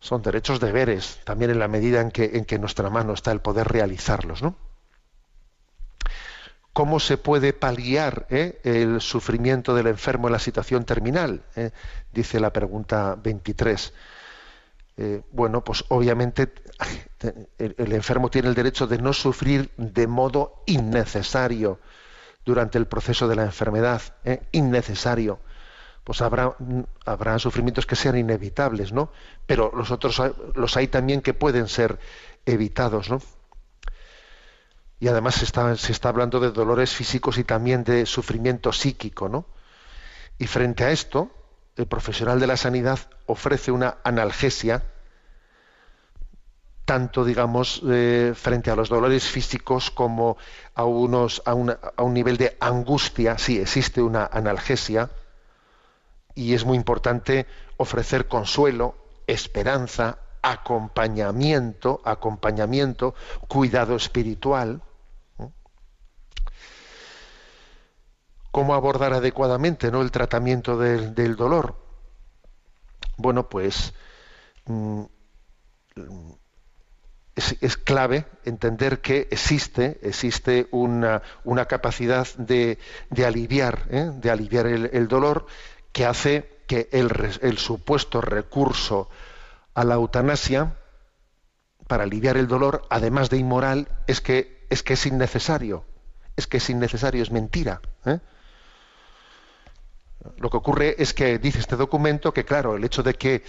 [0.00, 3.30] Son derechos deberes, también en la medida en que, en que en nuestra mano está
[3.30, 4.56] el poder realizarlos, ¿no?
[6.72, 11.42] ¿Cómo se puede paliar eh, el sufrimiento del enfermo en la situación terminal?
[11.54, 11.70] eh?
[12.12, 13.92] Dice la pregunta 23.
[14.96, 16.52] Eh, bueno, pues obviamente
[17.58, 21.78] el, enfermo tiene el derecho de no sufrir de modo innecesario
[22.44, 24.00] durante el proceso de la enfermedad,
[24.52, 25.40] innecesario.
[26.04, 26.56] Pues habrá,
[27.04, 29.12] habrá sufrimientos que sean inevitables, ¿no?
[29.46, 30.20] Pero los otros
[30.54, 31.98] los hay también que pueden ser
[32.44, 33.20] evitados, ¿no?
[35.02, 39.28] Y además se está, se está hablando de dolores físicos y también de sufrimiento psíquico,
[39.28, 39.46] ¿no?
[40.38, 41.28] Y frente a esto,
[41.74, 44.84] el profesional de la sanidad ofrece una analgesia,
[46.84, 50.36] tanto, digamos, eh, frente a los dolores físicos como
[50.76, 53.38] a, unos, a, a un nivel de angustia.
[53.38, 55.10] Sí, existe una analgesia
[56.36, 58.94] y es muy importante ofrecer consuelo,
[59.26, 63.16] esperanza, acompañamiento, acompañamiento,
[63.48, 64.80] cuidado espiritual.
[68.52, 70.02] ¿Cómo abordar adecuadamente ¿no?
[70.02, 71.74] el tratamiento del, dolor?
[73.16, 73.92] Bueno, pues
[74.66, 75.02] mm,
[77.34, 81.22] es, clave entender que existe, existe una,
[81.66, 82.78] capacidad de,
[83.10, 84.10] de aliviar, ¿eh?
[84.14, 85.46] de aliviar el, dolor
[85.92, 89.08] que hace que el supuesto recurso
[89.74, 90.76] a la eutanasia
[91.88, 95.84] para aliviar el dolor, además de inmoral, es que es que es innecesario.
[96.34, 97.82] Es que es innecesario, es mentira.
[98.06, 98.20] ¿eh?
[100.38, 103.42] Lo que ocurre es que dice este documento que, claro, el hecho de que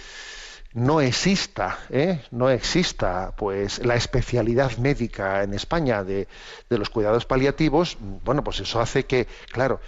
[0.72, 2.24] no exista, ¿eh?
[2.32, 6.26] no exista, pues la especialidad médica en España de,
[6.68, 9.80] los cuidados paliativos, bueno, pues eso hace que, claro,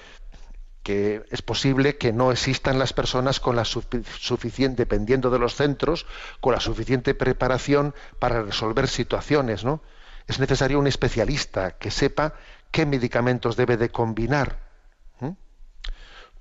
[0.84, 5.56] que es posible que no existan las personas con la sufi- suficiente, dependiendo de los
[5.56, 6.06] centros,
[6.40, 9.82] con la suficiente preparación para resolver situaciones, ¿no?
[10.28, 12.34] Es necesario un especialista que sepa
[12.70, 14.64] qué medicamentos debe de combinar.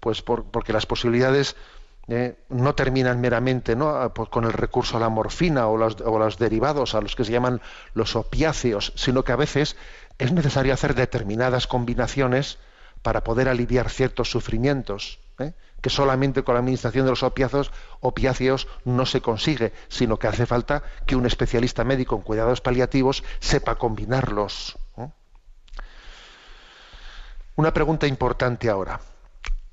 [0.05, 1.55] Pues por- porque las posibilidades
[2.09, 3.89] eh, no terminan meramente ¿no?
[3.89, 7.15] Ah, pues con el recurso a la morfina o los, o los derivados a los
[7.15, 7.59] que se llaman
[7.95, 9.75] los opiáceos, sino que a veces
[10.19, 12.59] es necesario hacer determinadas combinaciones
[13.01, 15.53] para poder aliviar ciertos sufrimientos, ¿eh?
[15.81, 20.45] que solamente con la administración de los opiáceos, opiáceos no se consigue, sino que hace
[20.45, 24.77] falta que un especialista médico en cuidados paliativos sepa combinarlos.
[27.55, 28.99] Una pregunta importante ahora.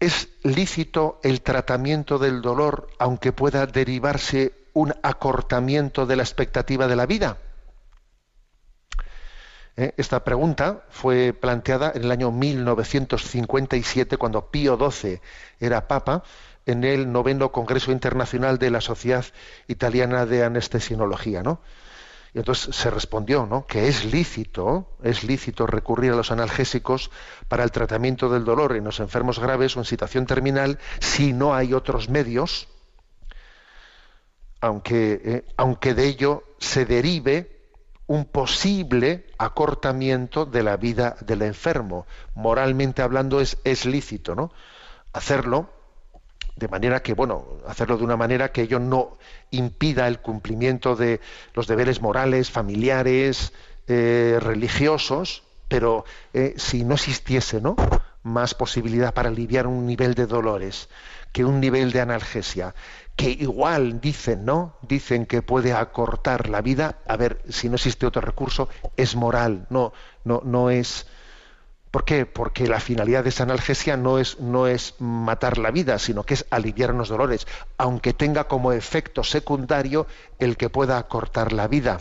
[0.03, 6.97] ¿Es lícito el tratamiento del dolor aunque pueda derivarse un acortamiento de la expectativa de
[6.97, 7.39] la vida?
[9.77, 15.21] Eh, Esta pregunta fue planteada en el año 1957 cuando Pío XII
[15.61, 16.25] era papa
[16.67, 19.25] en el noveno Congreso Internacional de la Sociedad
[19.69, 21.61] Italiana de Anestesiología, ¿no?
[22.35, 23.67] Y entonces se respondió ¿no?
[23.67, 27.11] que es lícito, es lícito recurrir a los analgésicos
[27.49, 31.55] para el tratamiento del dolor en los enfermos graves o en situación terminal si no
[31.55, 32.69] hay otros medios,
[34.61, 37.53] aunque, eh, aunque de ello se derive
[38.07, 42.07] un posible acortamiento de la vida del enfermo.
[42.35, 44.53] Moralmente hablando es, es lícito, ¿no?
[45.13, 45.71] Hacerlo
[46.57, 49.19] de manera que, bueno, hacerlo de una manera que ello no
[49.51, 51.21] impida el cumplimiento de
[51.55, 53.53] los deberes morales, familiares,
[53.89, 57.77] eh, religiosos, pero eh, si no existiese, ¿no?
[58.23, 60.89] Más posibilidad para aliviar un nivel de dolores
[61.33, 62.75] que un nivel de analgesia,
[63.17, 64.77] que igual dicen, ¿no?
[64.83, 66.99] Dicen que puede acortar la vida.
[67.09, 69.93] A ver, si no existe otro recurso, es moral, no,
[70.25, 71.07] no, no es.
[71.93, 72.25] ¿Por qué?
[72.25, 76.33] Porque la finalidad de esa analgesia no es, no es matar la vida, sino que
[76.33, 80.07] es aliviar los dolores, aunque tenga como efecto secundario
[80.39, 81.99] el que pueda acortar la vida.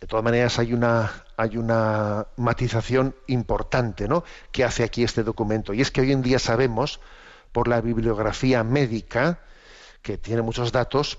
[0.00, 4.22] De todas maneras, hay una, hay una matización importante ¿no?
[4.52, 5.74] que hace aquí este documento.
[5.74, 7.00] Y es que hoy en día sabemos,
[7.50, 9.40] por la bibliografía médica,
[10.02, 11.18] que tiene muchos datos,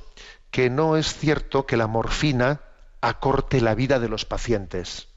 [0.50, 2.62] que no es cierto que la morfina
[3.02, 5.09] acorte la vida de los pacientes.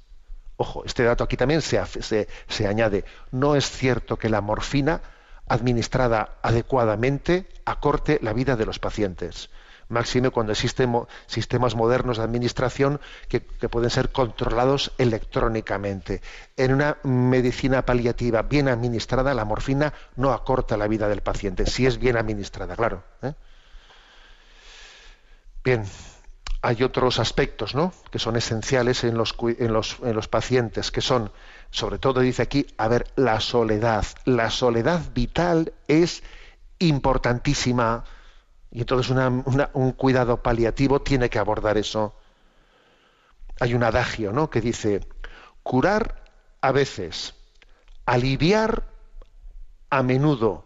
[0.63, 3.05] Ojo, este dato aquí también se, se, se añade.
[3.33, 5.01] No es cierto que la morfina
[5.49, 9.51] administrada adecuadamente acorte la vida de los pacientes
[9.89, 10.93] máxime cuando existen
[11.27, 16.23] sistemas modernos de administración que, que pueden ser controlados electrónicamente.
[16.57, 21.87] En una medicina paliativa bien administrada, la morfina no acorta la vida del paciente, si
[21.87, 23.03] es bien administrada, claro.
[23.21, 23.35] ¿eh?
[25.65, 25.85] Bien,
[26.63, 27.93] hay otros aspectos ¿no?
[28.11, 31.33] que son esenciales en los, en, los, en los pacientes, que son,
[31.71, 34.07] sobre todo dice aquí, a ver, la soledad.
[34.25, 36.23] La soledad vital es
[36.79, 38.05] importantísima
[38.71, 42.15] y entonces una- un cuidado paliativo tiene que abordar eso.
[43.61, 44.51] Hay un adagio ¿no?
[44.51, 45.07] que dice,
[45.63, 46.25] curar
[46.61, 47.35] a veces,
[48.07, 48.85] aliviar
[49.91, 50.65] a menudo,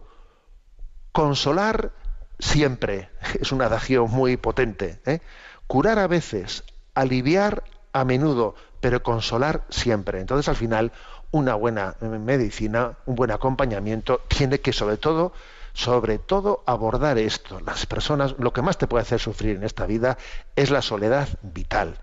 [1.12, 1.92] consolar
[2.38, 3.10] siempre.
[3.40, 5.00] Es un adagio muy potente.
[5.06, 5.20] ¿eh?
[5.66, 6.64] Curar a veces,
[6.94, 10.20] aliviar a menudo, pero consolar siempre.
[10.20, 10.92] Entonces, al final,
[11.30, 15.32] una buena eh, medicina, un buen acompañamiento, tiene que, sobre todo,
[15.72, 17.60] sobre todo, abordar esto.
[17.60, 20.18] Las personas, lo que más te puede hacer sufrir en esta vida
[20.54, 21.98] es la soledad vital.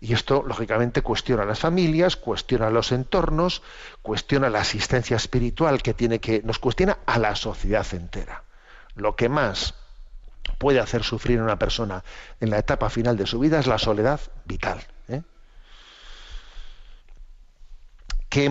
[0.00, 3.62] Y esto, lógicamente, cuestiona a las familias, cuestiona a los entornos,
[4.02, 8.44] cuestiona la asistencia espiritual que tiene que, nos cuestiona a la sociedad entera.
[8.94, 9.74] Lo que más
[10.58, 12.02] puede hacer sufrir a una persona
[12.40, 14.80] en la etapa final de su vida es la soledad vital.
[15.08, 15.22] ¿eh?
[18.28, 18.50] ¿Qué,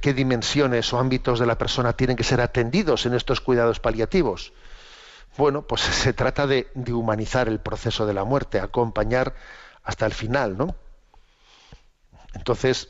[0.00, 4.52] ¿Qué dimensiones o ámbitos de la persona tienen que ser atendidos en estos cuidados paliativos?
[5.36, 9.34] Bueno, pues se trata de, de humanizar el proceso de la muerte, acompañar
[9.82, 10.74] hasta el final, ¿no?
[12.34, 12.88] Entonces,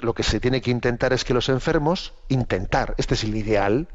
[0.00, 3.88] lo que se tiene que intentar es que los enfermos, intentar, este es el ideal,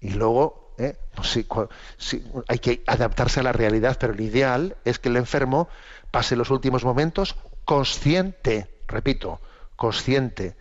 [0.00, 0.96] y luego, ¿eh?
[1.14, 5.16] pues cua- sí, hay que adaptarse a la realidad, pero el ideal es que el
[5.16, 5.68] enfermo
[6.10, 9.40] pase los últimos momentos consciente, repito,
[9.76, 10.56] consciente,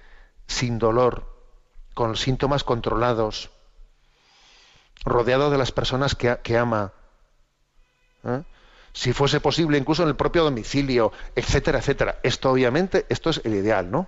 [0.47, 1.26] sin dolor,
[1.93, 3.51] con síntomas controlados,
[5.05, 6.91] rodeado de las personas que, que ama.
[8.24, 8.43] ¿eh?
[8.93, 12.20] Si fuese posible, incluso en el propio domicilio, etcétera, etcétera.
[12.24, 14.07] Esto obviamente, esto es el ideal, ¿no?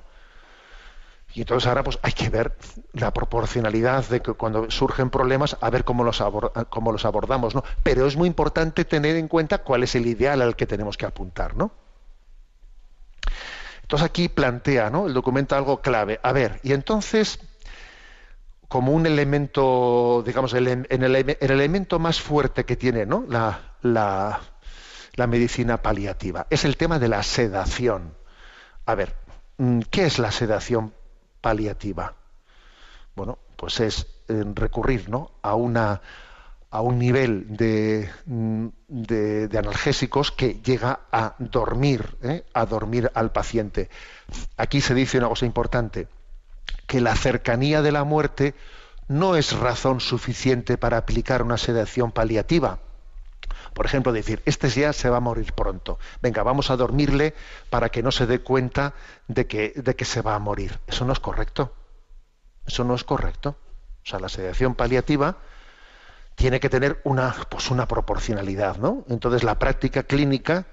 [1.38, 2.58] Y entonces ahora pues hay que ver
[2.94, 6.24] la proporcionalidad de que cuando surgen problemas, a ver cómo los,
[6.70, 7.64] cómo los abordamos, ¿no?
[7.84, 11.06] Pero es muy importante tener en cuenta cuál es el ideal al que tenemos que
[11.06, 11.70] apuntar, ¿no?
[13.84, 15.06] Entonces aquí plantea, ¿no?
[15.06, 16.20] El documento algo clave.
[16.24, 17.40] A ver, y entonces,
[18.68, 23.26] como un elemento, digamos, el, en el, el elemento más fuerte que tiene, ¿no?
[23.30, 24.42] La, la,
[25.14, 28.16] la medicina paliativa es el tema de la sedación.
[28.88, 29.16] A ver,
[29.60, 30.97] mm, ¿qué es la sedación
[31.42, 32.16] paliativa?
[33.16, 35.32] Bueno, pues es eh, recurrir ¿no?
[35.42, 36.02] a, una,
[36.70, 42.46] a un nivel de, mm, de- analgésicos que llega a dormir, ¿eh?
[42.54, 43.90] a dormir al paciente.
[44.58, 46.08] Aquí se dice una cosa importante,
[46.88, 48.56] que la cercanía de la muerte
[49.08, 52.80] no es razón suficiente para aplicar una sedación paliativa.
[53.78, 56.00] Por ejemplo, decir, este ya se va a morir pronto.
[56.22, 57.36] Venga, vamos a dormirle
[57.70, 58.96] para que no se dé cuenta
[59.28, 60.80] de que, de que se va a morir.
[60.88, 61.74] Eso no es correcto.
[62.66, 63.58] Eso no es correcto.
[64.06, 65.38] O sea, la sedación paliativa
[66.36, 69.06] tiene que tener una, pues una proporcionalidad, ¿no?
[69.10, 70.66] Entonces, la práctica clínica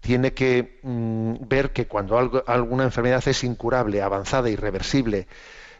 [0.00, 5.28] tiene que mm, ver que cuando algo- alguna enfermedad es incurable, avanzada, irreversible,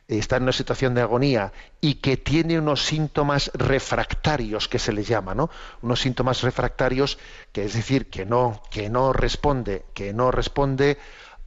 [0.09, 5.09] está en una situación de agonía y que tiene unos síntomas refractarios que se les
[5.09, 5.51] llama, ¿no?
[5.83, 7.19] Unos síntomas refractarios
[7.53, 10.99] que es decir que no que no responde que no responde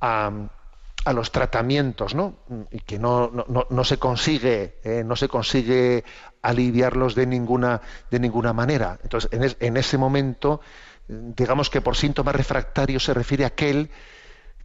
[0.01, 0.31] a,
[1.05, 2.39] a los tratamientos, ¿no?
[2.71, 6.03] Y que no, no, no- no se consigue eh, no se consigue
[6.41, 7.81] aliviarlos de ninguna
[8.11, 8.99] de ninguna manera.
[9.03, 10.61] Entonces en, es- en ese momento
[11.07, 13.89] digamos que por síntomas refractarios se refiere a aquel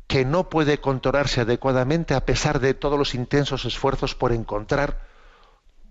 [0.07, 5.01] que no puede controlarse adecuadamente a pesar de todos los intensos esfuerzos por encontrar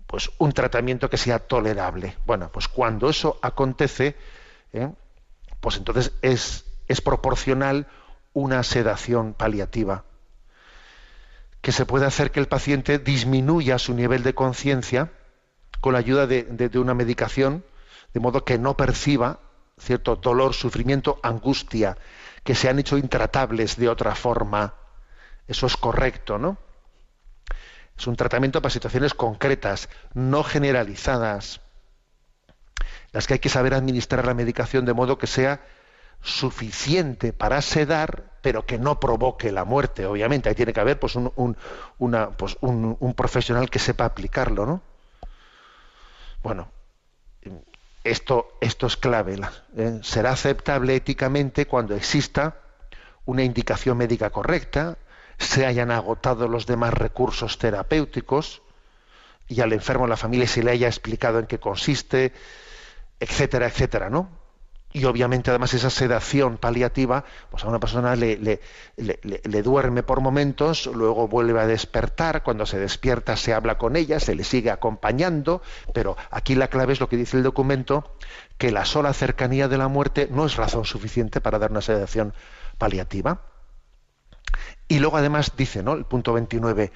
[0.06, 2.16] pues un tratamiento que sea tolerable.
[2.26, 4.14] Bueno, pues cuando eso acontece,
[4.72, 4.90] ¿eh?
[5.60, 7.86] pues entonces es, es proporcional
[8.34, 10.04] una sedación paliativa
[11.60, 15.12] que se puede hacer que el paciente disminuya su nivel de conciencia
[15.80, 17.64] con la ayuda de, de- de una medicación,
[18.12, 19.38] de modo que no perciba
[19.78, 21.96] cierto dolor, sufrimiento, angustia,
[22.44, 24.74] que se han hecho intratables de otra forma.
[25.48, 26.58] Eso es correcto, ¿no?
[27.98, 31.60] Es un tratamiento para situaciones concretas, no generalizadas,
[33.12, 35.60] las que hay que saber administrar la medicación de modo que sea
[36.22, 40.48] suficiente para sedar, pero que no provoque la muerte, obviamente.
[40.48, 41.56] Ahí tiene que haber pues, un, un-
[42.36, 42.56] pues,
[43.16, 44.82] profesional que sepa aplicarlo, ¿no?
[46.42, 46.68] Bueno,
[48.04, 49.36] esto, esto es clave.
[49.38, 50.00] la- ¿eh?
[50.02, 52.56] Será aceptable éticamente cuando exista
[53.24, 54.98] una indicación médica correcta,
[55.38, 58.62] se hayan agotado los demás recursos terapéuticos
[59.48, 62.32] y al enfermo, la familia, se le haya explicado en qué consiste,
[63.20, 64.28] etcétera, etcétera, ¿no?
[64.94, 68.60] Y obviamente además esa sedación paliativa, pues a una persona le,
[69.62, 74.34] duerme por momentos, luego vuelve a despertar, cuando se despierta se habla con ella, se
[74.34, 75.62] le sigue acompañando,
[75.94, 78.16] pero aquí la clave es lo que dice el documento,
[78.58, 82.34] que la sola cercanía de la muerte no es razón suficiente para dar una sedación
[82.76, 83.40] paliativa.
[84.88, 85.94] Y luego además dice, ¿no?
[85.94, 86.92] El punto 29,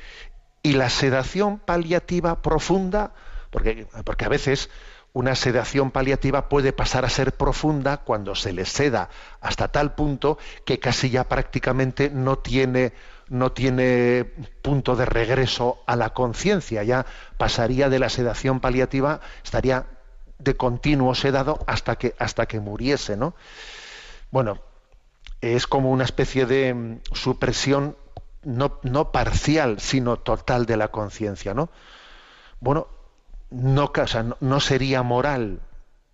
[0.62, 3.14] y la sedación paliativa profunda,
[3.50, 4.68] porque, porque a veces
[5.16, 9.08] una sedación paliativa puede pasar a ser profunda cuando se le seda
[9.40, 10.36] hasta tal punto
[10.66, 12.92] que casi ya prácticamente no tiene
[13.30, 14.26] no tiene
[14.60, 17.06] punto de regreso a la conciencia, ya
[17.38, 19.86] pasaría de la sedación paliativa, estaría
[20.38, 23.34] de continuo sedado hasta que hasta que muriese, ¿no?
[24.30, 24.58] Bueno,
[25.40, 27.96] es como una especie de mm, supresión
[28.42, 31.70] no, no parcial, sino total de la conciencia, ¿no?
[32.60, 32.88] Bueno,
[33.50, 35.60] no, sería moral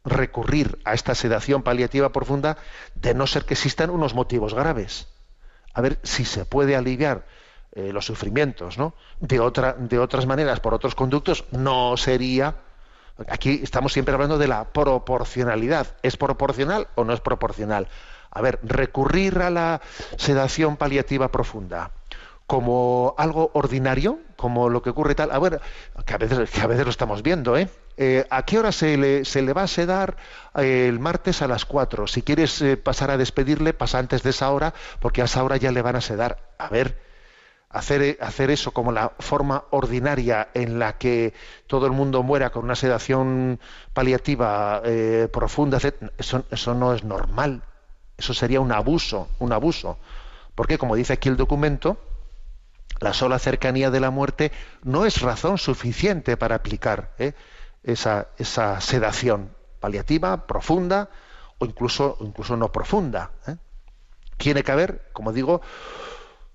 [0.05, 2.59] recurrir a esta sedación paliativa profunda
[2.95, 5.09] de no ser que existan unos motivos graves.
[5.75, 7.25] A ver si se puede aliviar
[7.73, 8.95] eh, los sufrimientos, ¿no?
[9.21, 12.57] De, otra, de otras maneras, por otros conductos, no sería.
[13.29, 15.87] Aquí estamos siempre hablando de la proporcionalidad.
[16.03, 17.89] ¿Es proporcional o no es proporcional?
[18.31, 19.81] A ver, recurrir a la
[20.17, 21.93] sedación paliativa profunda
[22.53, 25.63] como algo ordinario, como lo que ocurre tal, a ver,
[26.05, 27.71] que a veces, a veces lo estamos viendo, ¿eh?
[27.97, 30.19] Eh, ¿A qué hora se le, se le va a sedar
[30.57, 32.07] eh, el martes a las 4?
[32.09, 35.57] Si quieres eh, pasar a despedirle, pasa antes de esa hora, porque a esa hora
[35.57, 36.51] ya le van a sedar.
[36.59, 36.99] A ver,
[37.71, 41.33] hacer, hacer eso como la forma ordinaria en la que
[41.67, 43.61] todo el mundo muera con una sedación
[43.95, 45.79] paliativa eh, profunda,
[46.19, 47.63] eso, eso no es normal.
[48.19, 49.97] Eso sería un abuso, un abuso.
[50.55, 51.97] Porque, como dice aquí el documento,
[53.03, 57.33] la sola cercanía de la muerte no es razón suficiente para aplicar ¿eh?
[57.83, 61.11] esa, esa sedación paliativa, profunda
[61.59, 63.33] o incluso, incluso no profunda.
[63.47, 63.57] ¿eh?
[64.37, 65.61] Tiene que haber, como digo,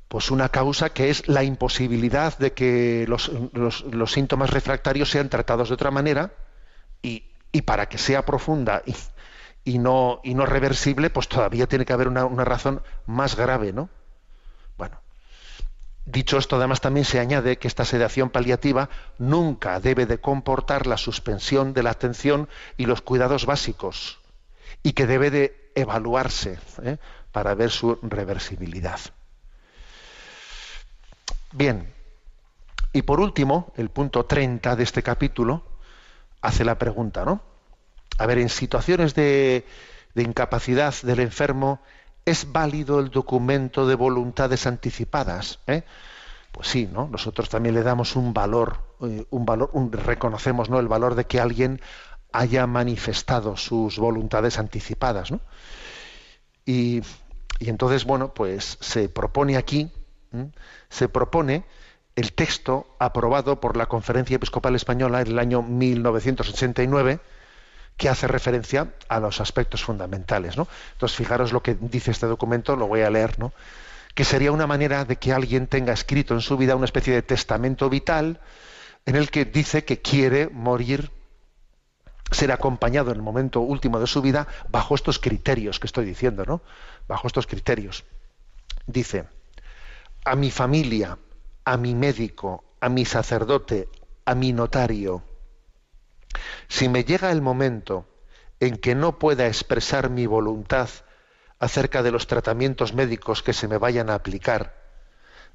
[0.08, 3.30] pues una causa que es la imposibilidad de que los,
[4.12, 6.32] síntomas refractarios sean tratados de otra manera
[7.02, 8.96] y, y para que sea profunda y,
[9.66, 13.74] y no, y no reversible, pues todavía tiene que haber una, una razón más grave,
[13.74, 13.90] ¿no?
[16.08, 20.96] Dicho esto, además también se añade que esta sedación paliativa nunca debe de comportar la
[20.96, 22.48] suspensión de la atención
[22.78, 24.18] y los cuidados básicos
[24.84, 26.98] y que debe de evaluarse ¿eh?
[27.34, 29.02] para ver su reversibilidad.
[31.52, 31.94] Bien,
[32.94, 35.62] y por último, el punto 30 de este capítulo
[36.40, 37.42] hace la pregunta, ¿no?
[38.18, 39.66] A ver, en situaciones de
[40.16, 41.82] incapacidad del enfermo,
[42.28, 45.60] ¿es válido el documento de voluntades anticipadas?
[45.66, 45.84] ¿Eh?
[46.52, 47.08] Pues sí, ¿no?
[47.08, 50.80] Nosotros también le damos un valor, eh, un valor, un- reconocemos ¿no?
[50.80, 51.80] el valor de que alguien
[52.34, 55.40] haya manifestado sus voluntades anticipadas, ¿no?
[56.66, 57.02] Y,
[57.62, 59.90] entonces, bueno, pues se propone aquí,
[60.90, 61.64] se propone
[62.16, 67.20] el texto aprobado por la Conferencia Episcopal Española en el año 1989,
[67.98, 70.56] que hace referencia a los aspectos fundamentales.
[70.56, 70.68] ¿no?
[70.94, 73.52] Entonces, fijaros lo que dice este documento, lo voy a leer, ¿no?
[74.14, 77.22] que sería una manera de que alguien tenga escrito en su vida una especie de
[77.22, 78.40] testamento vital
[79.06, 81.12] en el que dice que quiere morir,
[82.32, 86.46] ser acompañado en el momento último de su vida bajo estos criterios que estoy diciendo,
[86.46, 86.62] ¿no?
[87.08, 88.06] Bajo estos criterios.
[88.86, 89.26] Dice,
[90.26, 91.18] a mi familia,
[91.64, 93.88] a mi médico, a mi sacerdote,
[94.26, 95.24] a mi notario,
[96.68, 98.06] si me llega el momento
[98.60, 100.90] en que no pueda expresar mi voluntad
[101.60, 104.76] acerca de los tratamientos médicos que se me vayan a aplicar,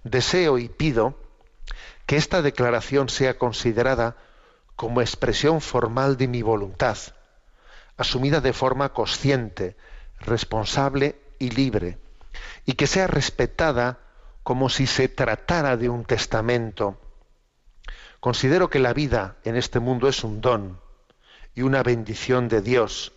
[0.04, 1.18] deseo y pido
[2.06, 4.16] que esta declaración sea considerada
[4.76, 6.98] como expresión formal de mi voluntad,
[7.96, 9.76] asumida de forma consciente,
[10.20, 11.98] responsable y libre,
[12.64, 13.98] y que sea respetada
[14.42, 16.98] como si se tratara de un testamento.
[18.22, 20.78] Considero que la vida en este mundo es un don
[21.56, 23.10] y una bendición de Dios,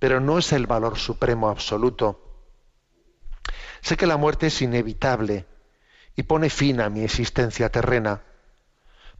[0.00, 2.20] pero no es el valor supremo absoluto.
[3.80, 5.46] Sé que la muerte es inevitable
[6.16, 8.22] y pone fin a mi existencia terrena,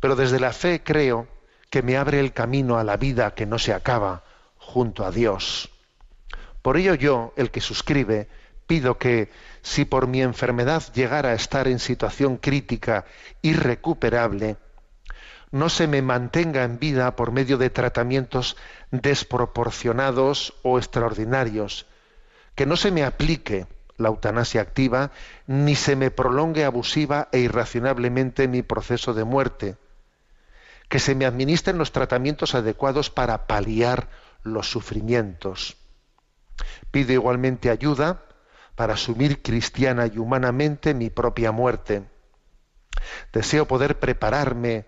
[0.01, 1.29] pero desde la fe creo
[1.71, 4.25] que me abre el camino a la vida que no se acaba
[4.57, 5.71] junto a Dios.
[6.61, 8.27] Por ello yo, el que suscribe,
[8.67, 9.31] pido que
[9.63, 13.05] si por mi enfermedad llegara a estar en situación crítica
[13.43, 14.57] irrecuperable,
[15.51, 18.57] no se me mantenga en vida por medio de tratamientos
[18.91, 21.87] desproporcionados o extraordinarios,
[22.55, 25.11] que no se me aplique la eutanasia activa,
[25.47, 29.77] ni se me prolongue abusiva e irracionalmente mi proceso de muerte,
[30.89, 34.09] que se me administren los tratamientos adecuados para paliar
[34.43, 35.77] los sufrimientos.
[36.91, 38.23] Pido igualmente ayuda
[38.75, 42.05] para asumir cristiana y humanamente mi propia muerte.
[43.33, 44.87] Deseo poder prepararme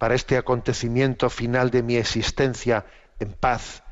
[0.00, 2.86] para este acontecimiento final de mi existencia
[3.20, 3.84] en paz,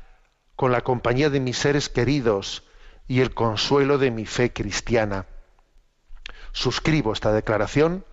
[0.56, 2.64] con la compañía de mis seres queridos
[3.06, 5.26] y el consuelo de mi fe cristiana.
[6.50, 8.04] Suscribo esta declaración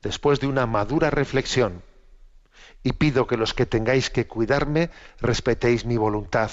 [0.00, 1.82] después de una madura reflexión
[2.82, 4.90] y pido que los que tengáis que cuidarme
[5.20, 6.50] respetéis mi voluntad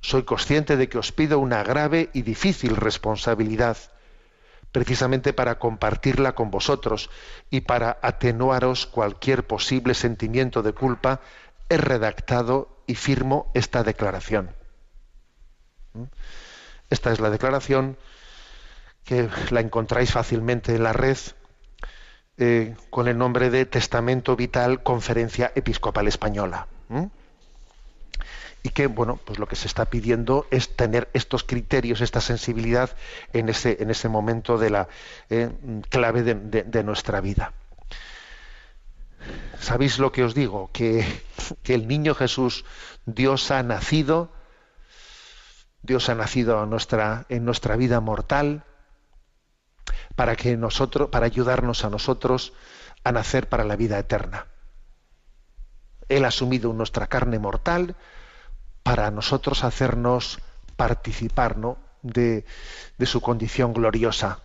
[0.00, 3.76] soy consciente de que os pido una grave y difícil responsabilidad,
[4.72, 7.10] precisamente para compartirla con vosotros
[7.50, 11.20] y para atenuaros cualquier posible sentimiento de culpa,
[11.68, 14.50] he redactado y firmo esta declaración.
[15.94, 16.04] ¿Mm?
[16.90, 17.96] Esta es la declaración
[19.04, 21.16] que la encontráis fácilmente en la red
[22.36, 26.66] eh, con el nombre de Testamento Vital Conferencia Episcopal Española.
[26.88, 27.06] ¿Mm?
[28.68, 32.90] Y que bueno pues lo que se está pidiendo es tener estos criterios esta sensibilidad
[33.32, 34.88] en ese en ese momento de la
[35.30, 35.50] eh,
[35.88, 37.52] clave de, nuestra vida
[39.58, 41.04] sabéis lo que os digo que,
[41.62, 42.66] que el niño Jesús
[43.06, 44.30] Dios ha nacido
[45.82, 48.64] Dios ha nacido en nuestra, en nuestra vida mortal
[50.16, 52.52] para que nosotros, para ayudarnos a nosotros
[53.04, 54.48] a nacer para la vida eterna.
[56.08, 57.96] Él ha asumido nuestra carne mortal
[58.88, 60.38] para nosotros hacernos
[60.76, 61.58] participar
[62.00, 62.46] de,
[63.04, 64.40] su condición gloriosa.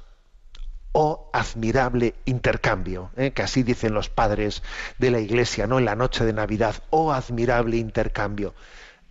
[0.92, 3.32] Oh admirable intercambio, ¿eh?
[3.32, 4.62] que así dicen los padres
[4.98, 5.80] de la iglesia, ¿no?
[5.80, 6.76] En la noche de Navidad.
[6.90, 8.54] Oh admirable intercambio.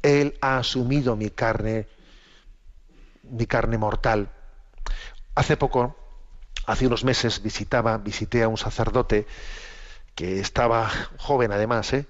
[0.03, 1.89] Él ha asumido mi carne,
[3.23, 4.29] mi carne mortal.
[5.35, 5.97] Hace poco,
[6.67, 9.27] hace unos meses, visitaba, visité a un sacerdote
[10.15, 12.05] que estaba joven además, ¿eh?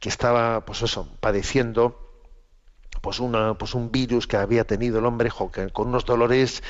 [0.00, 2.09] que estaba, pues eso, padeciendo
[3.00, 5.30] pues, una, pues un virus que había tenido el hombre
[5.72, 6.62] con unos dolores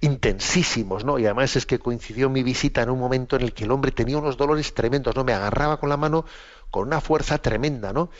[0.00, 1.18] intensísimos, ¿no?
[1.18, 3.92] Y además es que coincidió mi visita en un momento en el que el hombre
[3.92, 5.24] tenía unos dolores tremendos, ¿no?
[5.24, 6.24] Me agarraba con la mano
[6.70, 8.10] con una fuerza tremenda, ¿no?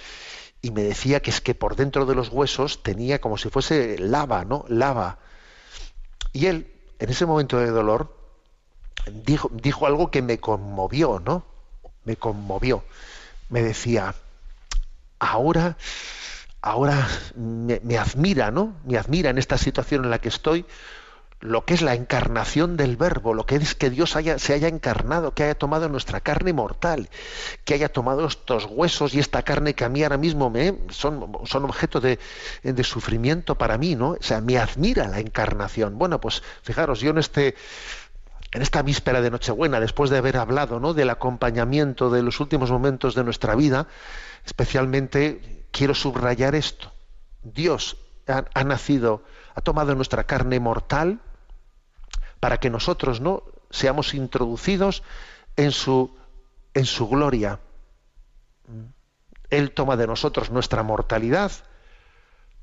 [0.62, 3.98] Y me decía que es que por dentro de los huesos tenía como si fuese
[3.98, 4.64] lava, ¿no?
[4.68, 5.18] Lava.
[6.32, 8.16] Y él, en ese momento de dolor,
[9.12, 11.44] dijo, dijo algo que me conmovió, ¿no?
[12.04, 12.82] Me conmovió.
[13.50, 14.14] Me decía,
[15.18, 15.76] ahora
[16.60, 18.76] ahora me, admira, ¿no?
[18.84, 20.66] Me admira en esta situación en la que estoy
[21.40, 24.66] lo que es la encarnación del verbo, lo que es que Dios haya, se haya
[24.66, 27.08] encarnado, que haya tomado nuestra carne mortal,
[27.64, 31.22] que haya tomado estos huesos y esta carne que a mí ahora mismo me son,
[31.64, 32.18] objeto de,
[32.64, 34.10] de, sufrimiento para mí, ¿no?
[34.10, 35.96] O sea, me admira la encarnación.
[35.96, 37.54] Bueno, pues fijaros, yo en este
[38.50, 40.94] en esta víspera de Nochebuena, después de haber hablado ¿no?
[40.94, 43.88] del acompañamiento de los últimos momentos de nuestra vida,
[44.46, 46.92] especialmente quiero subrayar esto.
[47.42, 47.96] Dios
[48.26, 49.22] ha, nacido,
[49.54, 51.20] ha tomado nuestra carne mortal
[52.40, 55.02] para que nosotros no seamos introducidos
[55.56, 56.16] en su,
[56.74, 57.60] en su gloria.
[59.50, 61.52] Él toma de nosotros nuestra mortalidad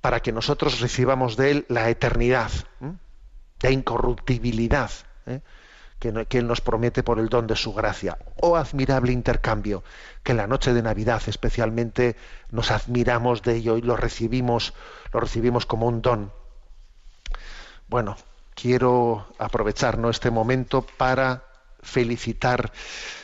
[0.01, 2.51] para que nosotros recibamos de Él la eternidad,
[3.62, 4.91] la incorruptibilidad.
[5.26, 5.41] ¿eh?
[6.28, 8.18] Que, Él nos promete por el don de su gracia.
[8.41, 9.84] Oh admirable intercambio,
[10.24, 12.16] que en la noche de Navidad especialmente
[12.51, 14.74] nos admiramos de ello y lo recibimos,
[15.12, 16.32] lo recibimos como un don.
[17.88, 18.18] Bueno,
[18.53, 21.43] quiero aprovechar este momento para
[21.82, 22.72] felicitar,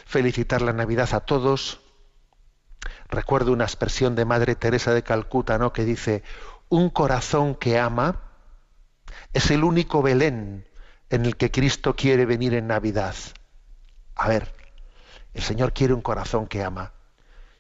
[0.06, 1.82] felicitar la Navidad a todos.
[3.10, 5.74] Recuerdo una expresión de Madre Teresa de Calcuta, ¿no?
[5.74, 6.24] que dice,
[6.70, 8.22] un corazón que ama
[9.34, 10.66] es el único Belén
[11.12, 13.16] en el que Cristo quiere venir en Navidad.
[14.16, 14.54] A ver,
[15.34, 16.94] el Señor quiere un corazón que ama.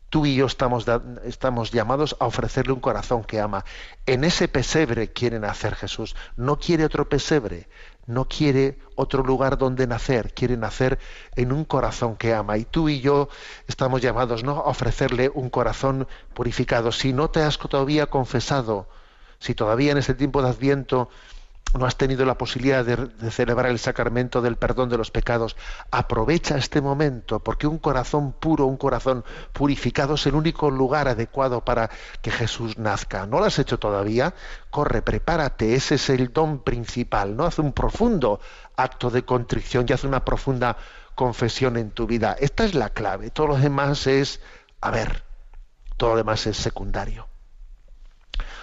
[0.09, 0.85] Tú y yo estamos,
[1.23, 3.63] estamos llamados a ofrecerle un corazón que ama.
[4.05, 6.15] En ese pesebre quiere nacer Jesús.
[6.35, 7.69] No quiere otro pesebre,
[8.07, 10.99] no quiere otro lugar donde nacer, quiere nacer
[11.35, 12.57] en un corazón que ama.
[12.57, 13.29] Y tú y yo
[13.67, 14.59] estamos llamados ¿no?
[14.59, 16.91] a ofrecerle un corazón purificado.
[16.91, 18.87] Si no te has todavía confesado,
[19.39, 21.09] si todavía en este tiempo de Adviento
[21.77, 25.55] no has tenido la posibilidad de, celebrar el sacramento del perdón de los pecados,
[25.89, 31.63] aprovecha este momento, porque un corazón puro, un corazón purificado es el único lugar adecuado
[31.63, 31.89] para
[32.21, 33.25] que Jesús nazca.
[33.25, 34.33] ¿No lo has hecho todavía?
[34.69, 37.45] Corre, prepárate, ese es el don principal, ¿no?
[37.45, 38.41] Haz un profundo
[38.75, 40.75] acto de contrición y haz una profunda
[41.15, 42.35] confesión en tu vida.
[42.39, 44.41] Esta es la clave, todo lo demás es,
[44.81, 45.23] a ver,
[45.95, 47.27] todo lo demás es secundario.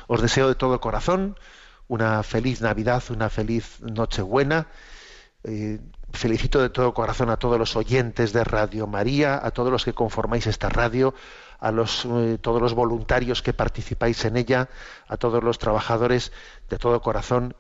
[0.09, 1.37] Os deseo de todo corazón
[1.89, 4.69] una feliz Navidad, una feliz Nochebuena.
[5.45, 5.81] Eh,
[6.13, 9.93] felicito de todo corazón a todos los oyentes de Radio María, a todos los que
[9.93, 11.15] conformáis esta radio,
[11.59, 14.69] a los, eh, todos los voluntarios que participáis en ella,
[15.07, 16.33] a todos los trabajadores
[16.69, 17.55] de todo corazón.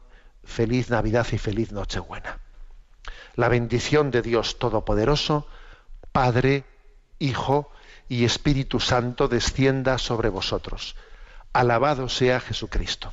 [0.44, 2.38] Feliz Navidad y feliz Nochebuena.
[3.34, 5.46] La bendición de Dios Todopoderoso,
[6.12, 6.64] Padre,
[7.18, 7.70] Hijo
[8.08, 10.96] y Espíritu Santo descienda sobre vosotros.
[11.52, 13.12] Alabado sea Jesucristo.